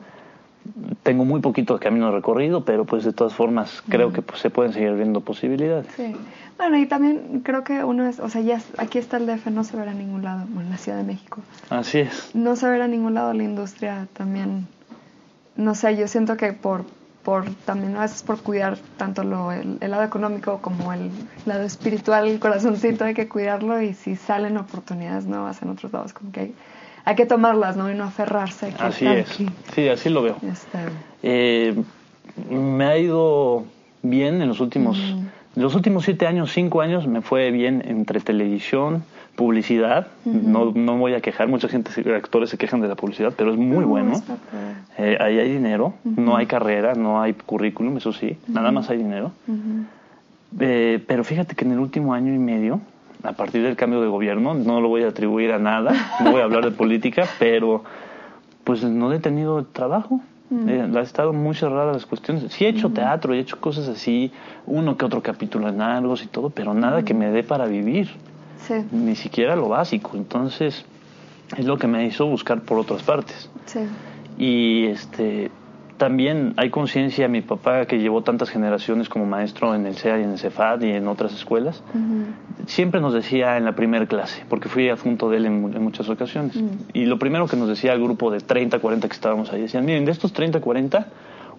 [1.02, 4.72] tengo muy poquito camino recorrido, pero pues de todas formas creo que pues, se pueden
[4.72, 5.86] seguir viendo posibilidades.
[5.96, 6.14] Sí.
[6.56, 9.62] Bueno, y también creo que uno es, o sea, ya aquí está el DF, no
[9.64, 11.40] se verá a ningún lado, bueno, en la Ciudad de México.
[11.68, 12.34] Así es.
[12.34, 14.66] No se verá a ningún lado la industria también,
[15.56, 16.84] no sé, yo siento que por
[17.26, 21.10] por también a veces por cuidar tanto lo, el, lado económico como el
[21.44, 26.12] lado espiritual, el corazoncito, hay que cuidarlo y si salen oportunidades nuevas en otros lados,
[26.12, 26.54] como que hay,
[27.06, 27.90] hay que tomarlas, ¿no?
[27.90, 28.72] Y no aferrarse.
[28.72, 29.28] Que así es.
[29.74, 30.36] Sí, así lo veo.
[31.22, 31.74] Eh,
[32.50, 33.64] me ha ido
[34.02, 34.98] bien en los últimos,
[35.54, 39.04] los últimos siete años, cinco años, me fue bien entre televisión,
[39.36, 40.08] publicidad.
[40.24, 43.56] no, no voy a quejar, mucha gente, actores se quejan de la publicidad, pero es
[43.56, 44.20] muy bueno.
[44.98, 48.98] Eh, ahí hay dinero, no hay carrera, no hay currículum, eso sí, nada más hay
[48.98, 49.30] dinero.
[50.58, 52.80] Eh, pero fíjate que en el último año y medio
[53.26, 56.40] a partir del cambio de gobierno, no lo voy a atribuir a nada, no voy
[56.40, 57.84] a hablar de política, pero
[58.64, 60.20] pues no he tenido trabajo.
[60.50, 60.68] Mm.
[60.68, 62.52] Eh, ha estado muy cerrada las cuestiones.
[62.52, 64.30] Sí he hecho teatro, he hecho cosas así,
[64.66, 68.10] uno que otro capítulo en algo y todo, pero nada que me dé para vivir.
[68.58, 68.74] Sí.
[68.92, 70.12] Ni siquiera lo básico.
[70.14, 70.84] Entonces,
[71.56, 73.50] es lo que me hizo buscar por otras partes.
[73.66, 73.80] Sí.
[74.38, 75.50] Y este
[75.96, 80.24] también hay conciencia, mi papá que llevó tantas generaciones como maestro en el CEA y
[80.24, 81.82] en el CEFAD y en otras escuelas,
[82.66, 86.58] siempre nos decía en la primera clase, porque fui adjunto de él en, muchas ocasiones,
[86.92, 89.84] y lo primero que nos decía el grupo de 30, 40 que estábamos ahí, decían,
[89.84, 91.06] miren, de estos 30, 40,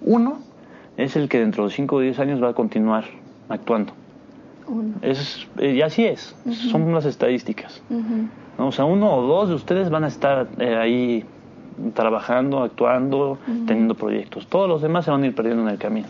[0.01, 0.39] uno
[0.97, 3.05] es el que dentro de 5 o 10 años va a continuar
[3.49, 3.93] actuando.
[5.01, 6.35] Es, eh, y así es,
[6.69, 7.81] son las estadísticas.
[8.57, 11.25] O sea, uno o dos de ustedes van a estar eh, ahí
[11.93, 14.47] trabajando, actuando, teniendo proyectos.
[14.47, 16.07] Todos los demás se van a ir perdiendo en el camino.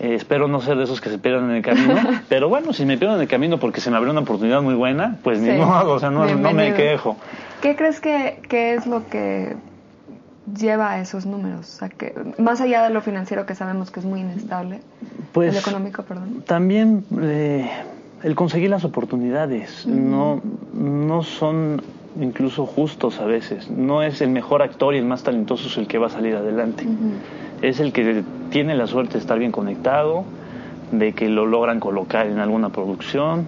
[0.00, 1.94] Eh, espero no ser de esos que se pierdan en el camino,
[2.28, 4.74] pero bueno, si me pierdo en el camino porque se me abrió una oportunidad muy
[4.74, 7.16] buena, pues ni modo, o sea, no, me quejo.
[7.60, 9.56] ¿Qué crees que, es lo que
[10.56, 11.78] lleva a esos números?
[11.98, 14.80] que, más allá de lo financiero que sabemos que es muy inestable,
[15.32, 16.44] pues, el económico, perdón.
[16.46, 17.70] También eh,
[18.22, 20.40] el conseguir las oportunidades, no,
[20.72, 21.82] no son
[22.18, 23.70] incluso justos a veces.
[23.70, 26.86] No es el mejor actor y el más talentoso el que va a salir adelante.
[27.62, 30.24] Es el que tiene la suerte de estar bien conectado,
[30.92, 33.46] de que lo logran colocar en alguna producción.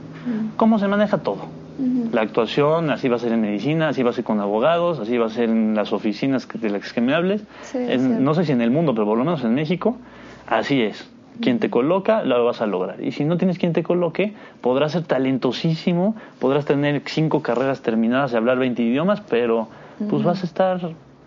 [0.56, 1.46] ¿Cómo se maneja todo?
[2.12, 5.16] La actuación, así va a ser en medicina, así va a ser con abogados, así
[5.16, 7.42] va a ser en las oficinas de las que me hables.
[7.98, 9.96] no sé si en el mundo, pero por lo menos en México,
[10.46, 11.11] así es.
[11.40, 13.02] Quien te coloca, lo vas a lograr.
[13.02, 18.32] Y si no tienes quien te coloque, podrás ser talentosísimo, podrás tener cinco carreras terminadas
[18.32, 19.68] y hablar 20 idiomas, pero
[20.10, 20.80] pues vas a estar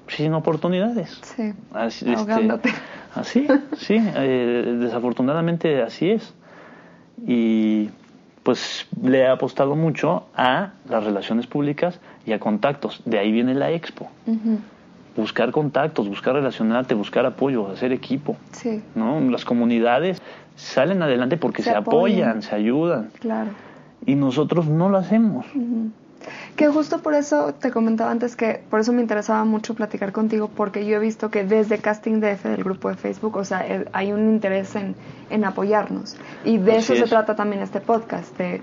[0.07, 1.19] sin oportunidades.
[1.23, 2.73] Sí, así, ahogándote.
[3.15, 6.33] así, sí, eh, desafortunadamente así es.
[7.25, 7.89] Y
[8.43, 13.01] pues le he apostado mucho a las relaciones públicas y a contactos.
[13.05, 14.09] De ahí viene la expo
[15.15, 18.35] buscar contactos, buscar relacionarte, buscar apoyo, hacer equipo.
[18.51, 18.81] Sí.
[18.95, 19.19] ¿no?
[19.21, 20.21] Las comunidades
[20.55, 22.41] salen adelante porque se, apoyan.
[22.41, 23.11] se ayudan.
[23.19, 23.51] Claro.
[24.05, 25.45] Y nosotros no lo hacemos.
[26.55, 30.49] Que justo por eso te comentaba antes que por eso me interesaba mucho platicar contigo,
[30.53, 33.85] porque yo he visto que desde Casting DF del grupo de Facebook, o sea, eh,
[33.93, 34.95] hay un interés en,
[35.29, 36.17] en apoyarnos.
[36.43, 38.61] Y de eso se trata también este podcast, de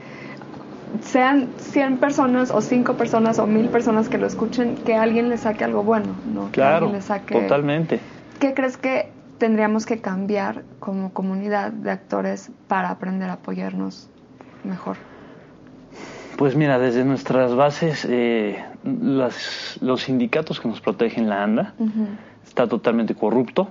[1.01, 5.39] sean 100 personas o 5 personas o 1000 personas que lo escuchen, que alguien le
[5.39, 6.51] saque algo bueno, ¿no?
[6.51, 6.93] Claro,
[7.31, 8.01] totalmente.
[8.39, 14.09] ¿Qué crees que tendríamos que cambiar como comunidad de actores para aprender a apoyarnos
[14.65, 14.97] mejor?
[16.37, 21.75] Pues mira, desde nuestras bases, eh, los sindicatos que nos protegen, la ANDA,
[22.45, 23.69] está totalmente corrupto.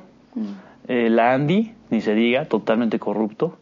[0.87, 3.57] Eh, la ANDI, ni se diga, totalmente corrupto.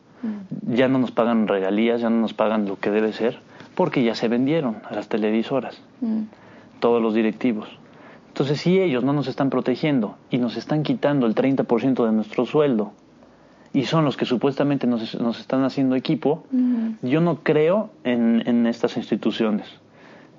[0.67, 3.39] Ya no nos pagan regalías, ya no nos pagan lo que debe ser
[3.79, 6.23] porque ya se vendieron a las televisoras, mm.
[6.81, 7.69] todos los directivos.
[8.27, 12.45] Entonces, si ellos no nos están protegiendo y nos están quitando el 30% de nuestro
[12.45, 12.91] sueldo
[13.71, 16.95] y son los que supuestamente nos, nos están haciendo equipo, mm.
[17.03, 19.65] yo no creo en, en, estas instituciones.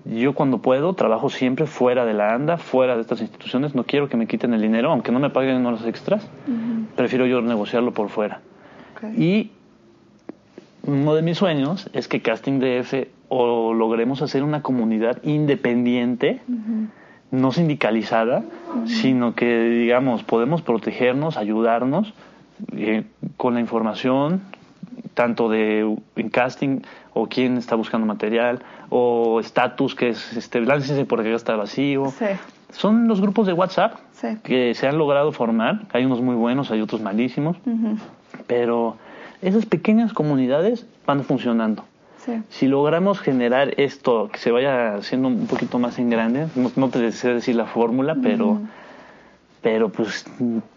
[0.05, 3.74] Yo cuando puedo trabajo siempre fuera de la ANDA, fuera de estas instituciones.
[3.74, 6.29] No quiero que me quiten el dinero, aunque no me paguen los extras.
[6.46, 6.88] Mm-hmm.
[6.94, 8.42] Prefiero yo negociarlo por fuera.
[9.16, 9.53] Y
[10.83, 16.40] uno de mis sueños es que Casting DF o logremos hacer una comunidad independiente,
[17.30, 18.42] no sindicalizada,
[18.86, 22.12] sino que, digamos, podemos protegernos, ayudarnos
[22.76, 23.04] eh,
[23.36, 24.42] con la información,
[25.14, 26.80] tanto de en casting
[27.14, 32.12] o quién está buscando material, o estatus, que es, este, láncense porque ya está vacío.
[32.72, 33.94] Son los grupos de WhatsApp
[34.42, 35.82] que se han logrado formar.
[35.92, 37.56] Hay unos muy buenos, hay otros malísimos,
[38.48, 38.96] pero
[39.40, 41.84] esas pequeñas comunidades van funcionando.
[42.50, 46.98] Si logramos generar esto, que se vaya haciendo un poquito más en grande, no, te
[46.98, 48.61] deseo decir la fórmula, pero,
[49.62, 50.26] pero pues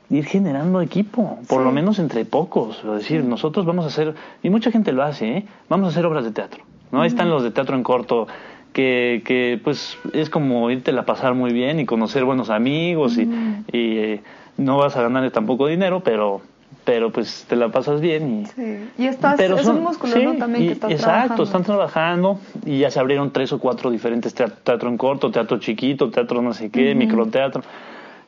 [0.10, 2.84] ir generando equipo, por lo menos entre pocos.
[2.84, 5.46] Es decir, nosotros vamos a hacer, y mucha gente lo hace, ¿eh?
[5.70, 6.64] vamos a hacer obras de teatro.
[6.92, 7.02] ¿no?
[7.02, 8.28] Ahí están los de teatro en corto,
[8.72, 13.24] que, que pues es como irte a pasar muy bien y conocer buenos amigos y,
[13.72, 14.24] y eh,
[14.58, 16.42] no vas a ganar tampoco dinero, pero
[16.86, 18.90] pero pues te la pasas bien y sí.
[18.98, 23.00] y estás pero es un músculo también que estás exacto están trabajando y ya se
[23.00, 27.64] abrieron tres o cuatro diferentes teatro, en corto teatro chiquito teatro no sé qué microteatro.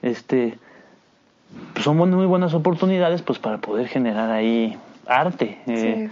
[0.01, 0.57] Este
[1.73, 6.09] pues son muy buenas oportunidades pues para poder generar ahí arte eh,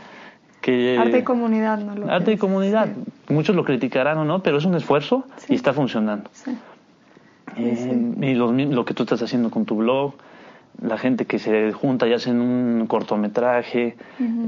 [0.62, 2.90] que, arte y comunidad no arte y comunidad.
[3.30, 6.30] muchos lo criticarán o no pero es un esfuerzo y está funcionando.
[7.56, 10.14] Eh, y lo, lo que tú estás haciendo con tu blog
[10.82, 13.96] la gente que se junta y hacen un cortometraje.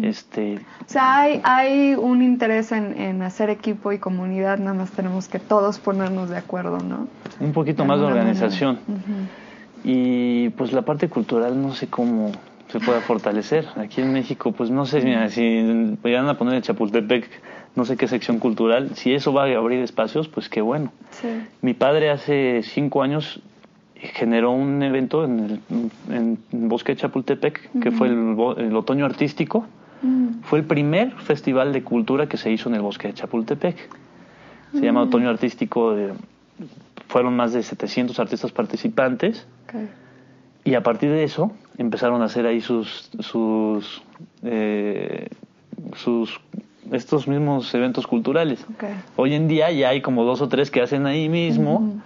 [0.02, 5.28] este O sea, hay, hay un interés en, hacer equipo y comunidad, nada más tenemos
[5.28, 7.08] que todos ponernos de acuerdo, ¿no?
[7.40, 8.80] Un poquito más de organización.
[9.84, 12.32] Y pues la parte cultural no sé cómo
[12.68, 13.68] se pueda fortalecer.
[13.76, 17.30] Aquí en México, pues no sé, mira, si vayan a poner el Chapultepec,
[17.76, 20.92] no sé qué sección cultural, si eso va a abrir espacios, pues qué bueno.
[21.62, 23.42] Mi padre hace cinco años
[23.95, 25.62] generó un evento en
[26.10, 29.65] el Bosque de Chapultepec, que fue el, Otoño Artístico.
[30.43, 33.75] Fue el primer festival de cultura que se hizo en el Bosque de Chapultepec.
[34.73, 35.95] Se llama Otoño Artístico.
[37.08, 39.47] fueron más de 700 artistas participantes.
[40.63, 44.01] Y a partir de eso empezaron a hacer ahí sus, sus,
[44.43, 45.29] eh,
[45.95, 46.39] sus
[46.91, 48.65] estos mismos eventos culturales.
[49.15, 52.01] Hoy en día ya hay como dos o tres que hacen ahí mismo.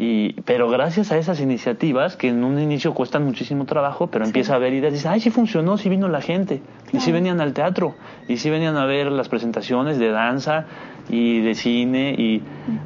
[0.00, 4.54] Y, pero gracias a esas iniciativas, que en un inicio cuestan muchísimo trabajo, pero empieza
[4.54, 7.40] a ver ideas y dice, ay, sí funcionó, sí vino la gente, y sí venían
[7.40, 7.96] al teatro,
[8.28, 10.66] y sí venían a ver las presentaciones de danza
[11.08, 12.44] y de cine, y,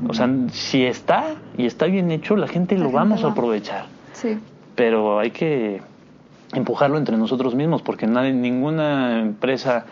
[0.08, 3.84] o sea, si está y está bien hecho, la gente lo vamos a aprovechar.
[4.14, 4.38] Sí.
[4.74, 5.82] Pero hay que
[6.54, 9.84] empujarlo entre nosotros mismos, porque nadie, ninguna empresa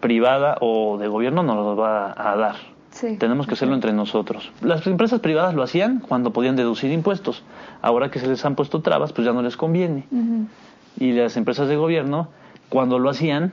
[0.00, 2.73] privada o de gobierno nos lo va a dar.
[3.18, 4.52] Tenemos que hacerlo entre nosotros.
[4.60, 7.42] Las empresas privadas lo hacían cuando podían deducir impuestos.
[7.82, 10.06] Ahora que se les han puesto trabas, pues ya no les conviene.
[10.98, 12.28] Y las empresas de gobierno,
[12.68, 13.52] cuando lo hacían,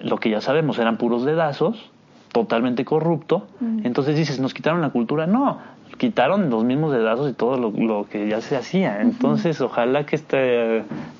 [0.00, 1.90] lo que ya sabemos, eran puros dedazos,
[2.32, 3.46] totalmente corrupto.
[3.84, 5.26] Entonces dices, ¿nos quitaron la cultura?
[5.26, 5.58] No,
[5.96, 9.00] quitaron los mismos dedazos y todo lo, que ya se hacía.
[9.00, 10.38] Entonces, ojalá que esta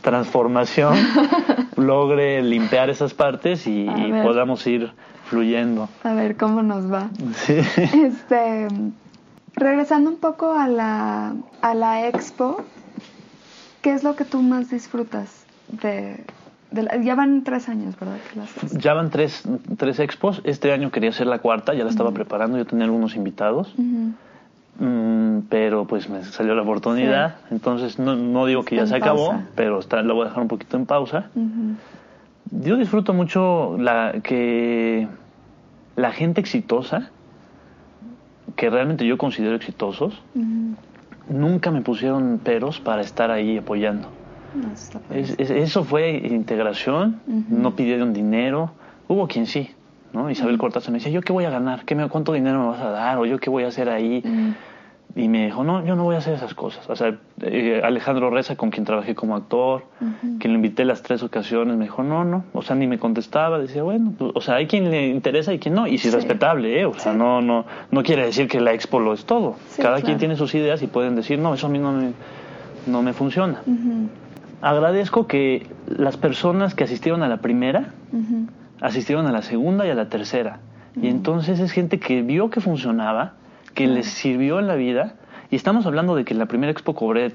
[0.02, 0.94] transformación
[1.76, 3.86] logre limpiar esas partes y
[4.22, 4.92] podamos ir
[5.28, 5.88] fluyendo.
[6.02, 7.10] A ver cómo nos va.
[7.48, 8.68] Este,
[9.54, 12.64] regresando un poco a la, a la expo,
[13.82, 16.24] ¿qué es lo que tú más disfrutas de,
[17.02, 18.16] ya van tres años, ¿verdad?
[18.72, 19.44] Ya van tres,
[19.76, 20.40] tres expos.
[20.44, 23.74] Este año quería hacer la cuarta, ya la estaba preparando, yo tenía algunos invitados.
[24.78, 29.34] Mm, pero pues me salió la oportunidad, entonces no, no, digo que ya se acabó,
[29.56, 31.30] pero está, la voy a dejar un poquito en pausa.
[32.50, 35.06] Yo disfruto mucho la que
[35.96, 37.10] la gente exitosa,
[38.56, 40.22] que realmente yo considero exitosos,
[41.28, 44.08] nunca me pusieron peros para estar ahí apoyando.
[45.38, 48.70] eso fue integración, no pidieron dinero,
[49.08, 49.70] hubo quien sí,
[50.12, 50.30] ¿no?
[50.30, 51.84] Isabel Cortázar me decía, ¿yo qué voy a ganar?
[51.84, 53.18] ¿Qué me, ¿Cuánto dinero me vas a dar?
[53.18, 54.22] ¿O yo qué voy a hacer ahí?
[55.16, 56.88] Y me dijo, no, yo no voy a hacer esas cosas.
[56.88, 59.84] O sea, eh, Alejandro Reza, con quien trabajé como actor,
[60.38, 62.44] quien le invité las tres ocasiones, me dijo, no, no.
[62.52, 63.58] O sea, ni me contestaba.
[63.58, 65.86] Decía, bueno, pues, o sea, hay quien le interesa y quien no.
[65.86, 66.84] Y si es respetable, ¿eh?
[66.84, 69.56] O sea, no, no, no quiere decir que la expo lo es todo.
[69.80, 72.12] Cada quien tiene sus ideas y pueden decir, no, eso a mí no me,
[72.86, 73.62] no me funciona.
[74.60, 77.92] Agradezco que las personas que asistieron a la primera,
[78.80, 80.60] asistieron a la segunda y a la tercera.
[81.00, 83.34] Y entonces es gente que vio que funcionaba
[83.78, 85.14] que les sirvió en la vida.
[85.52, 87.30] Y estamos hablando de que en la primera expo cobré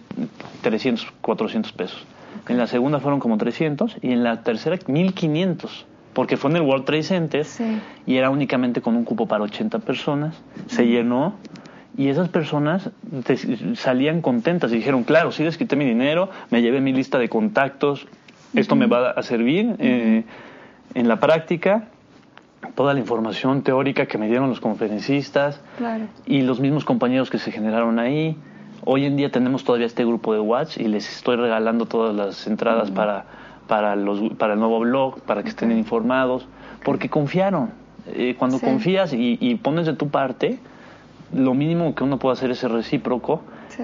[0.61, 2.05] 300, 400 pesos.
[2.49, 5.85] En la segunda fueron como 300 y en la tercera 1500.
[6.11, 7.47] Porque fue en el World Trade Center
[8.05, 10.35] y era únicamente con un cupo para 80 personas.
[10.67, 11.35] Se llenó
[11.97, 12.89] y esas personas
[13.75, 17.29] salían contentas y dijeron, claro, sí les quité mi dinero, me llevé mi lista de
[17.29, 18.05] contactos,
[18.53, 20.25] esto me va a servir eh,
[20.93, 21.87] en la práctica
[22.75, 25.61] toda la información teórica que me dieron los conferencistas
[26.25, 28.37] y los mismos compañeros que se generaron ahí.
[28.85, 32.47] Hoy en día tenemos todavía este grupo de WhatsApp y les estoy regalando todas las
[32.47, 33.25] entradas para,
[33.67, 36.47] para, los, para el nuevo blog, para que estén informados,
[36.83, 37.71] porque confiaron.
[38.07, 40.59] Eh, cuando confías y, pones de tu parte,
[41.33, 43.41] lo mínimo que uno puede hacer es ser recíproco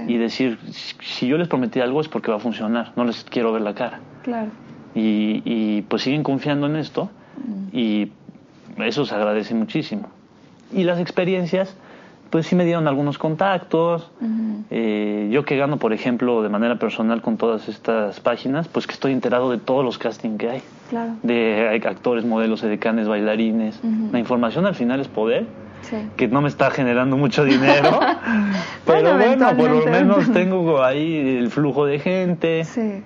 [0.08, 3.54] y decir, si yo les prometí algo es porque va a funcionar, no les quiero
[3.54, 4.02] ver la cara.
[4.24, 4.52] Claro.
[4.94, 7.10] Y, y pues siguen confiando en esto
[7.72, 8.12] y
[8.88, 10.10] eso se agradece muchísimo.
[10.72, 11.76] Y las experiencias,
[12.30, 14.12] pues sí me dieron algunos contactos.
[14.70, 18.94] Eh, yo que gano, por ejemplo, de manera personal con todas estas páginas, pues que
[18.94, 20.62] estoy enterado de todos los castings que hay.
[20.90, 21.14] Claro.
[21.24, 23.80] De actores, modelos, edecanes, bailarines.
[24.12, 25.48] La información al final es poder.
[26.18, 28.00] que no me está generando mucho dinero,
[28.86, 33.02] pero bueno, por lo menos tengo ahí el flujo de gente, que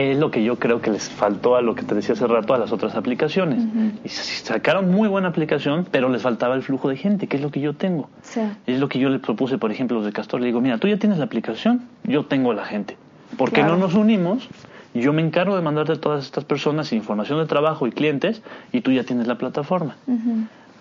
[0.00, 2.54] es lo que yo creo que les faltó a lo que te decía hace rato
[2.54, 3.62] a las otras aplicaciones.
[4.04, 7.50] Y sacaron muy buena aplicación, pero les faltaba el flujo de gente, que es lo
[7.50, 8.08] que yo tengo.
[8.66, 10.40] Es lo que yo le propuse, por ejemplo, los de Castor.
[10.40, 12.96] Le digo, mira, tú ya tienes la aplicación, yo tengo la gente.
[13.36, 14.48] ¿Por qué no nos unimos?
[14.94, 18.42] Yo me encargo de mandarte a todas estas personas información de trabajo y clientes
[18.72, 19.96] y tú ya tienes la plataforma.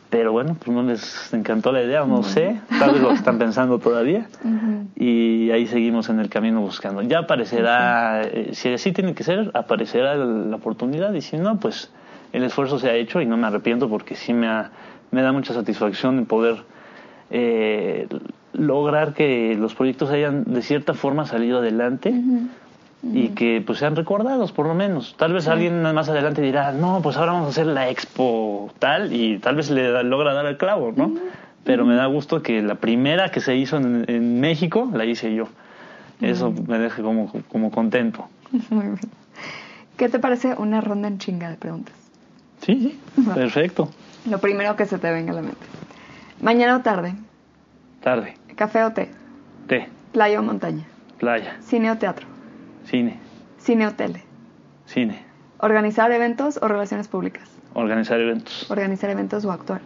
[0.09, 3.79] Pero bueno, pues no les encantó la idea, no sé, tal vez lo están pensando
[3.79, 4.27] todavía.
[5.01, 7.01] Y ahí seguimos en el camino buscando.
[7.03, 11.13] Ya aparecerá, eh, si así tiene que ser, aparecerá la oportunidad.
[11.13, 11.89] Y si no, pues
[12.33, 14.47] el esfuerzo se ha hecho y no me arrepiento porque sí me,
[15.11, 16.63] me da mucha satisfacción en poder
[17.31, 18.07] eh,
[18.53, 22.13] lograr que los proyectos hayan de cierta forma salido adelante
[23.01, 25.15] y que pues sean recordados por lo menos.
[25.17, 29.13] Tal vez alguien más adelante dirá, no, pues ahora vamos a hacer la expo tal
[29.13, 31.13] y tal vez le logra dar el clavo, ¿no?
[31.63, 35.47] Pero me da gusto que la primera que se hizo en, México la hice yo.
[36.21, 38.27] Eso me deja como, como contento.
[38.69, 38.99] Muy bien.
[39.95, 41.95] ¿Qué te parece una ronda en chinga de preguntas?
[42.61, 43.89] Sí, sí, perfecto.
[44.29, 45.65] Lo primero que se te venga a la mente.
[46.41, 47.13] ¿Mañana o tarde?
[48.01, 48.35] Tarde.
[48.55, 49.09] ¿Café o té?
[49.67, 49.87] Té.
[50.11, 50.83] ¿Playa o montaña?
[51.19, 51.57] Playa.
[51.61, 52.38] ¿Cine o teatro?
[52.89, 53.19] Cine.
[53.59, 54.23] ¿Cine o tele?
[54.87, 55.23] Cine.
[55.59, 57.47] ¿Organizar eventos o relaciones públicas?
[57.75, 58.69] Organizar eventos.
[58.71, 59.81] ¿Organizar eventos o actuar?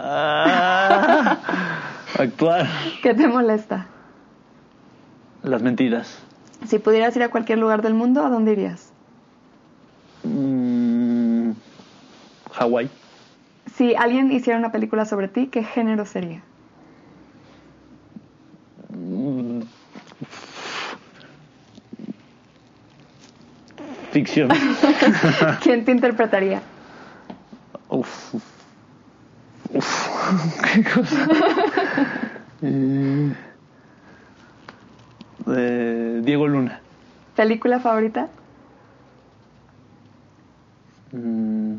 [0.00, 1.38] Ah,
[2.18, 2.66] actuar.
[3.02, 3.86] ¿Qué te molesta?
[5.44, 6.18] Las mentiras.
[6.66, 8.92] Si pudieras ir a cualquier lugar del mundo, ¿a dónde irías?
[10.24, 11.52] Mm,
[12.52, 12.90] Hawái.
[13.76, 16.42] Si alguien hiciera una película sobre ti, ¿qué género sería?
[24.12, 24.50] Ficción.
[25.62, 26.60] ¿Quién te interpretaría?
[27.88, 28.34] Uf.
[29.70, 30.08] Uf.
[30.74, 31.26] ¿Qué cosa?
[35.48, 36.80] Eh, Diego Luna.
[37.34, 38.28] ¿Película favorita?
[41.12, 41.76] Mm,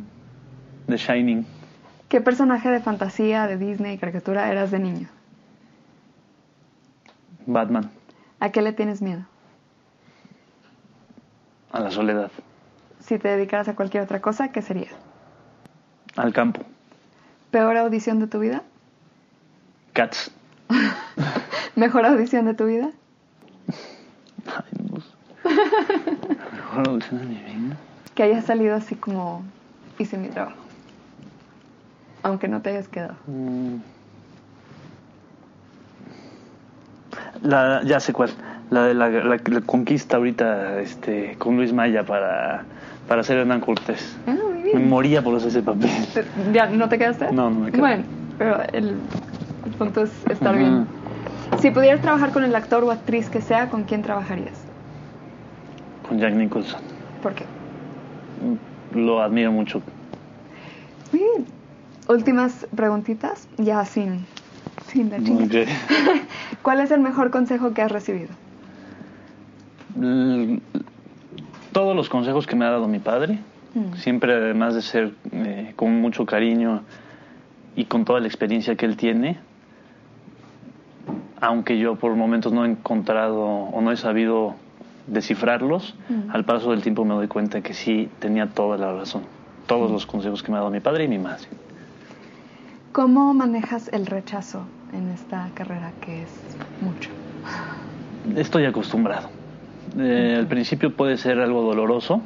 [0.87, 1.45] The Shining.
[2.09, 5.07] ¿Qué personaje de fantasía, de Disney, caricatura eras de niño?
[7.45, 7.91] Batman.
[8.39, 9.25] ¿A qué le tienes miedo?
[11.73, 12.31] A la soledad.
[12.99, 14.89] Si te dedicaras a cualquier otra cosa, ¿qué sería?
[16.15, 16.61] Al campo.
[17.49, 18.61] ¿Peor audición de tu vida?
[19.93, 20.31] Cats.
[21.75, 22.91] ¿Mejor audición de tu vida?
[24.45, 24.99] Ay, no
[26.51, 27.77] Mejor audición de mi vida.
[28.13, 29.43] Que hayas salido así como
[29.97, 30.57] hice mi trabajo.
[32.21, 33.15] Aunque no te hayas quedado.
[33.25, 33.77] Mm.
[37.41, 38.29] La, ya sé cuál
[38.69, 42.63] la de la, conquista ahorita este, con Luis Maya para,
[43.07, 44.17] para hacer Hernán Cortés.
[44.27, 44.35] Ah,
[44.73, 45.89] me moría por hacer ese papel.
[46.53, 47.31] ¿Ya no te quedaste?
[47.31, 47.81] No, no me quedé.
[47.81, 48.03] Bueno,
[48.37, 48.95] pero el,
[49.77, 50.87] punto es estar bien.
[51.59, 54.59] Si pudieras trabajar con el actor o actriz que sea, ¿con quién trabajarías?
[56.07, 56.81] Con Jack Nicholson.
[57.21, 57.45] ¿Por qué?
[58.93, 59.81] Lo admiro mucho.
[61.11, 61.45] Bien.
[62.09, 64.25] Últimas preguntitas, ya sin,
[64.87, 65.17] sin la
[66.61, 68.29] ¿Cuál es el mejor consejo que has recibido?
[71.73, 73.39] Todos los consejos que me ha dado mi padre,
[73.73, 73.95] mm.
[73.95, 76.83] siempre además de ser eh, con mucho cariño
[77.75, 79.39] y con toda la experiencia que él tiene,
[81.41, 84.55] aunque yo por momentos no he encontrado o no he sabido
[85.07, 86.31] descifrarlos, mm.
[86.31, 89.23] al paso del tiempo me doy cuenta que sí tenía toda la razón.
[89.67, 89.93] Todos mm.
[89.93, 91.47] los consejos que me ha dado mi padre y mi madre.
[92.91, 96.29] ¿Cómo manejas el rechazo en esta carrera que es
[96.79, 97.09] mucho?
[98.35, 99.29] Estoy acostumbrado
[99.99, 102.21] eh, al principio puede ser algo doloroso,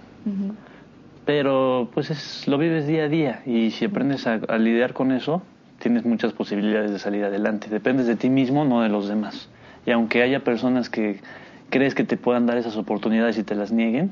[1.25, 5.41] pero pues es, lo vives día a día y si aprendes a, lidiar con eso,
[5.79, 7.69] tienes muchas posibilidades de salir adelante.
[7.69, 9.49] Dependes de ti mismo, no de los demás.
[9.85, 11.19] Y aunque haya personas que
[11.69, 14.11] crees que te puedan dar esas oportunidades y te las nieguen,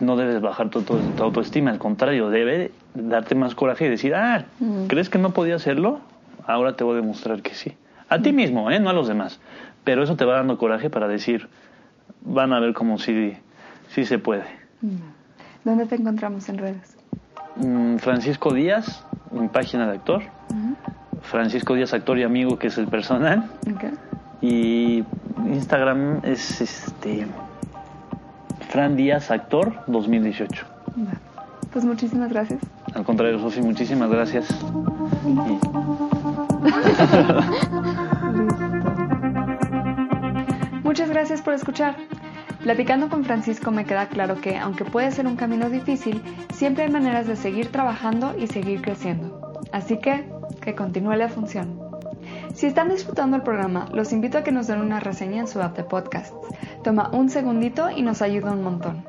[0.00, 4.44] no debes bajar tu, tu, autoestima, al contrario, debe darte más coraje y decir, ah,
[4.88, 6.00] ¿crees que no podía hacerlo?
[6.46, 7.72] Ahora te voy a demostrar que sí.
[8.08, 8.80] A ti mismo, ¿eh?
[8.80, 9.40] no a los demás.
[9.84, 11.48] Pero eso te va dando coraje para decir,
[12.24, 13.36] van a ver como si,
[13.88, 14.44] si se puede.
[15.64, 16.96] ¿Dónde te encontramos en redes?
[17.56, 20.22] Mm, Francisco Díaz, mi página de actor.
[21.22, 23.50] Francisco Díaz, actor y amigo, que es el personal.
[24.40, 25.04] Y
[25.46, 27.26] Instagram es este
[28.70, 30.66] Fran Díaz, actor 2018.
[31.72, 32.60] Pues muchísimas gracias.
[32.94, 34.48] Al contrario, Sofi, muchísimas gracias.
[40.92, 41.96] Muchas gracias por escuchar.
[42.62, 46.22] Platicando con Francisco me queda claro que, aunque puede ser un camino difícil,
[46.54, 49.60] siempre hay maneras de seguir trabajando y seguir creciendo.
[49.72, 50.28] Así que,
[50.60, 51.80] que continúe la función.
[52.54, 55.60] Si están disfrutando el programa, los invito a que nos den una reseña en su
[55.60, 56.36] app de podcasts.
[56.84, 59.04] Toma un segundito y nos ayuda un montón.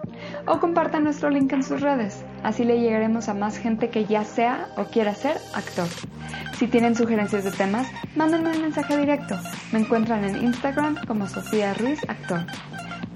[0.48, 2.26] O compartan nuestro link en sus redes.
[2.42, 5.88] Así le llegaremos a más gente que ya sea o quiera ser actor.
[6.58, 9.36] Si tienen sugerencias de temas, mándenme un mensaje directo.
[9.72, 12.46] Me encuentran en Instagram como Sofía Ruiz Actor.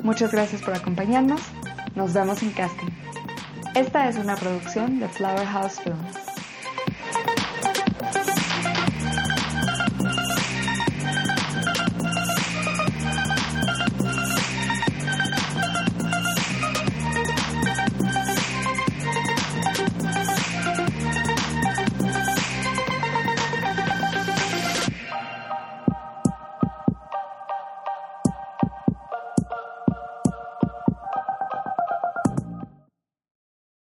[0.04, 1.42] Muchas gracias por acompañarnos.
[1.96, 2.92] Nos vemos en casting.
[3.76, 6.37] Esta es una producción de Flower House Films.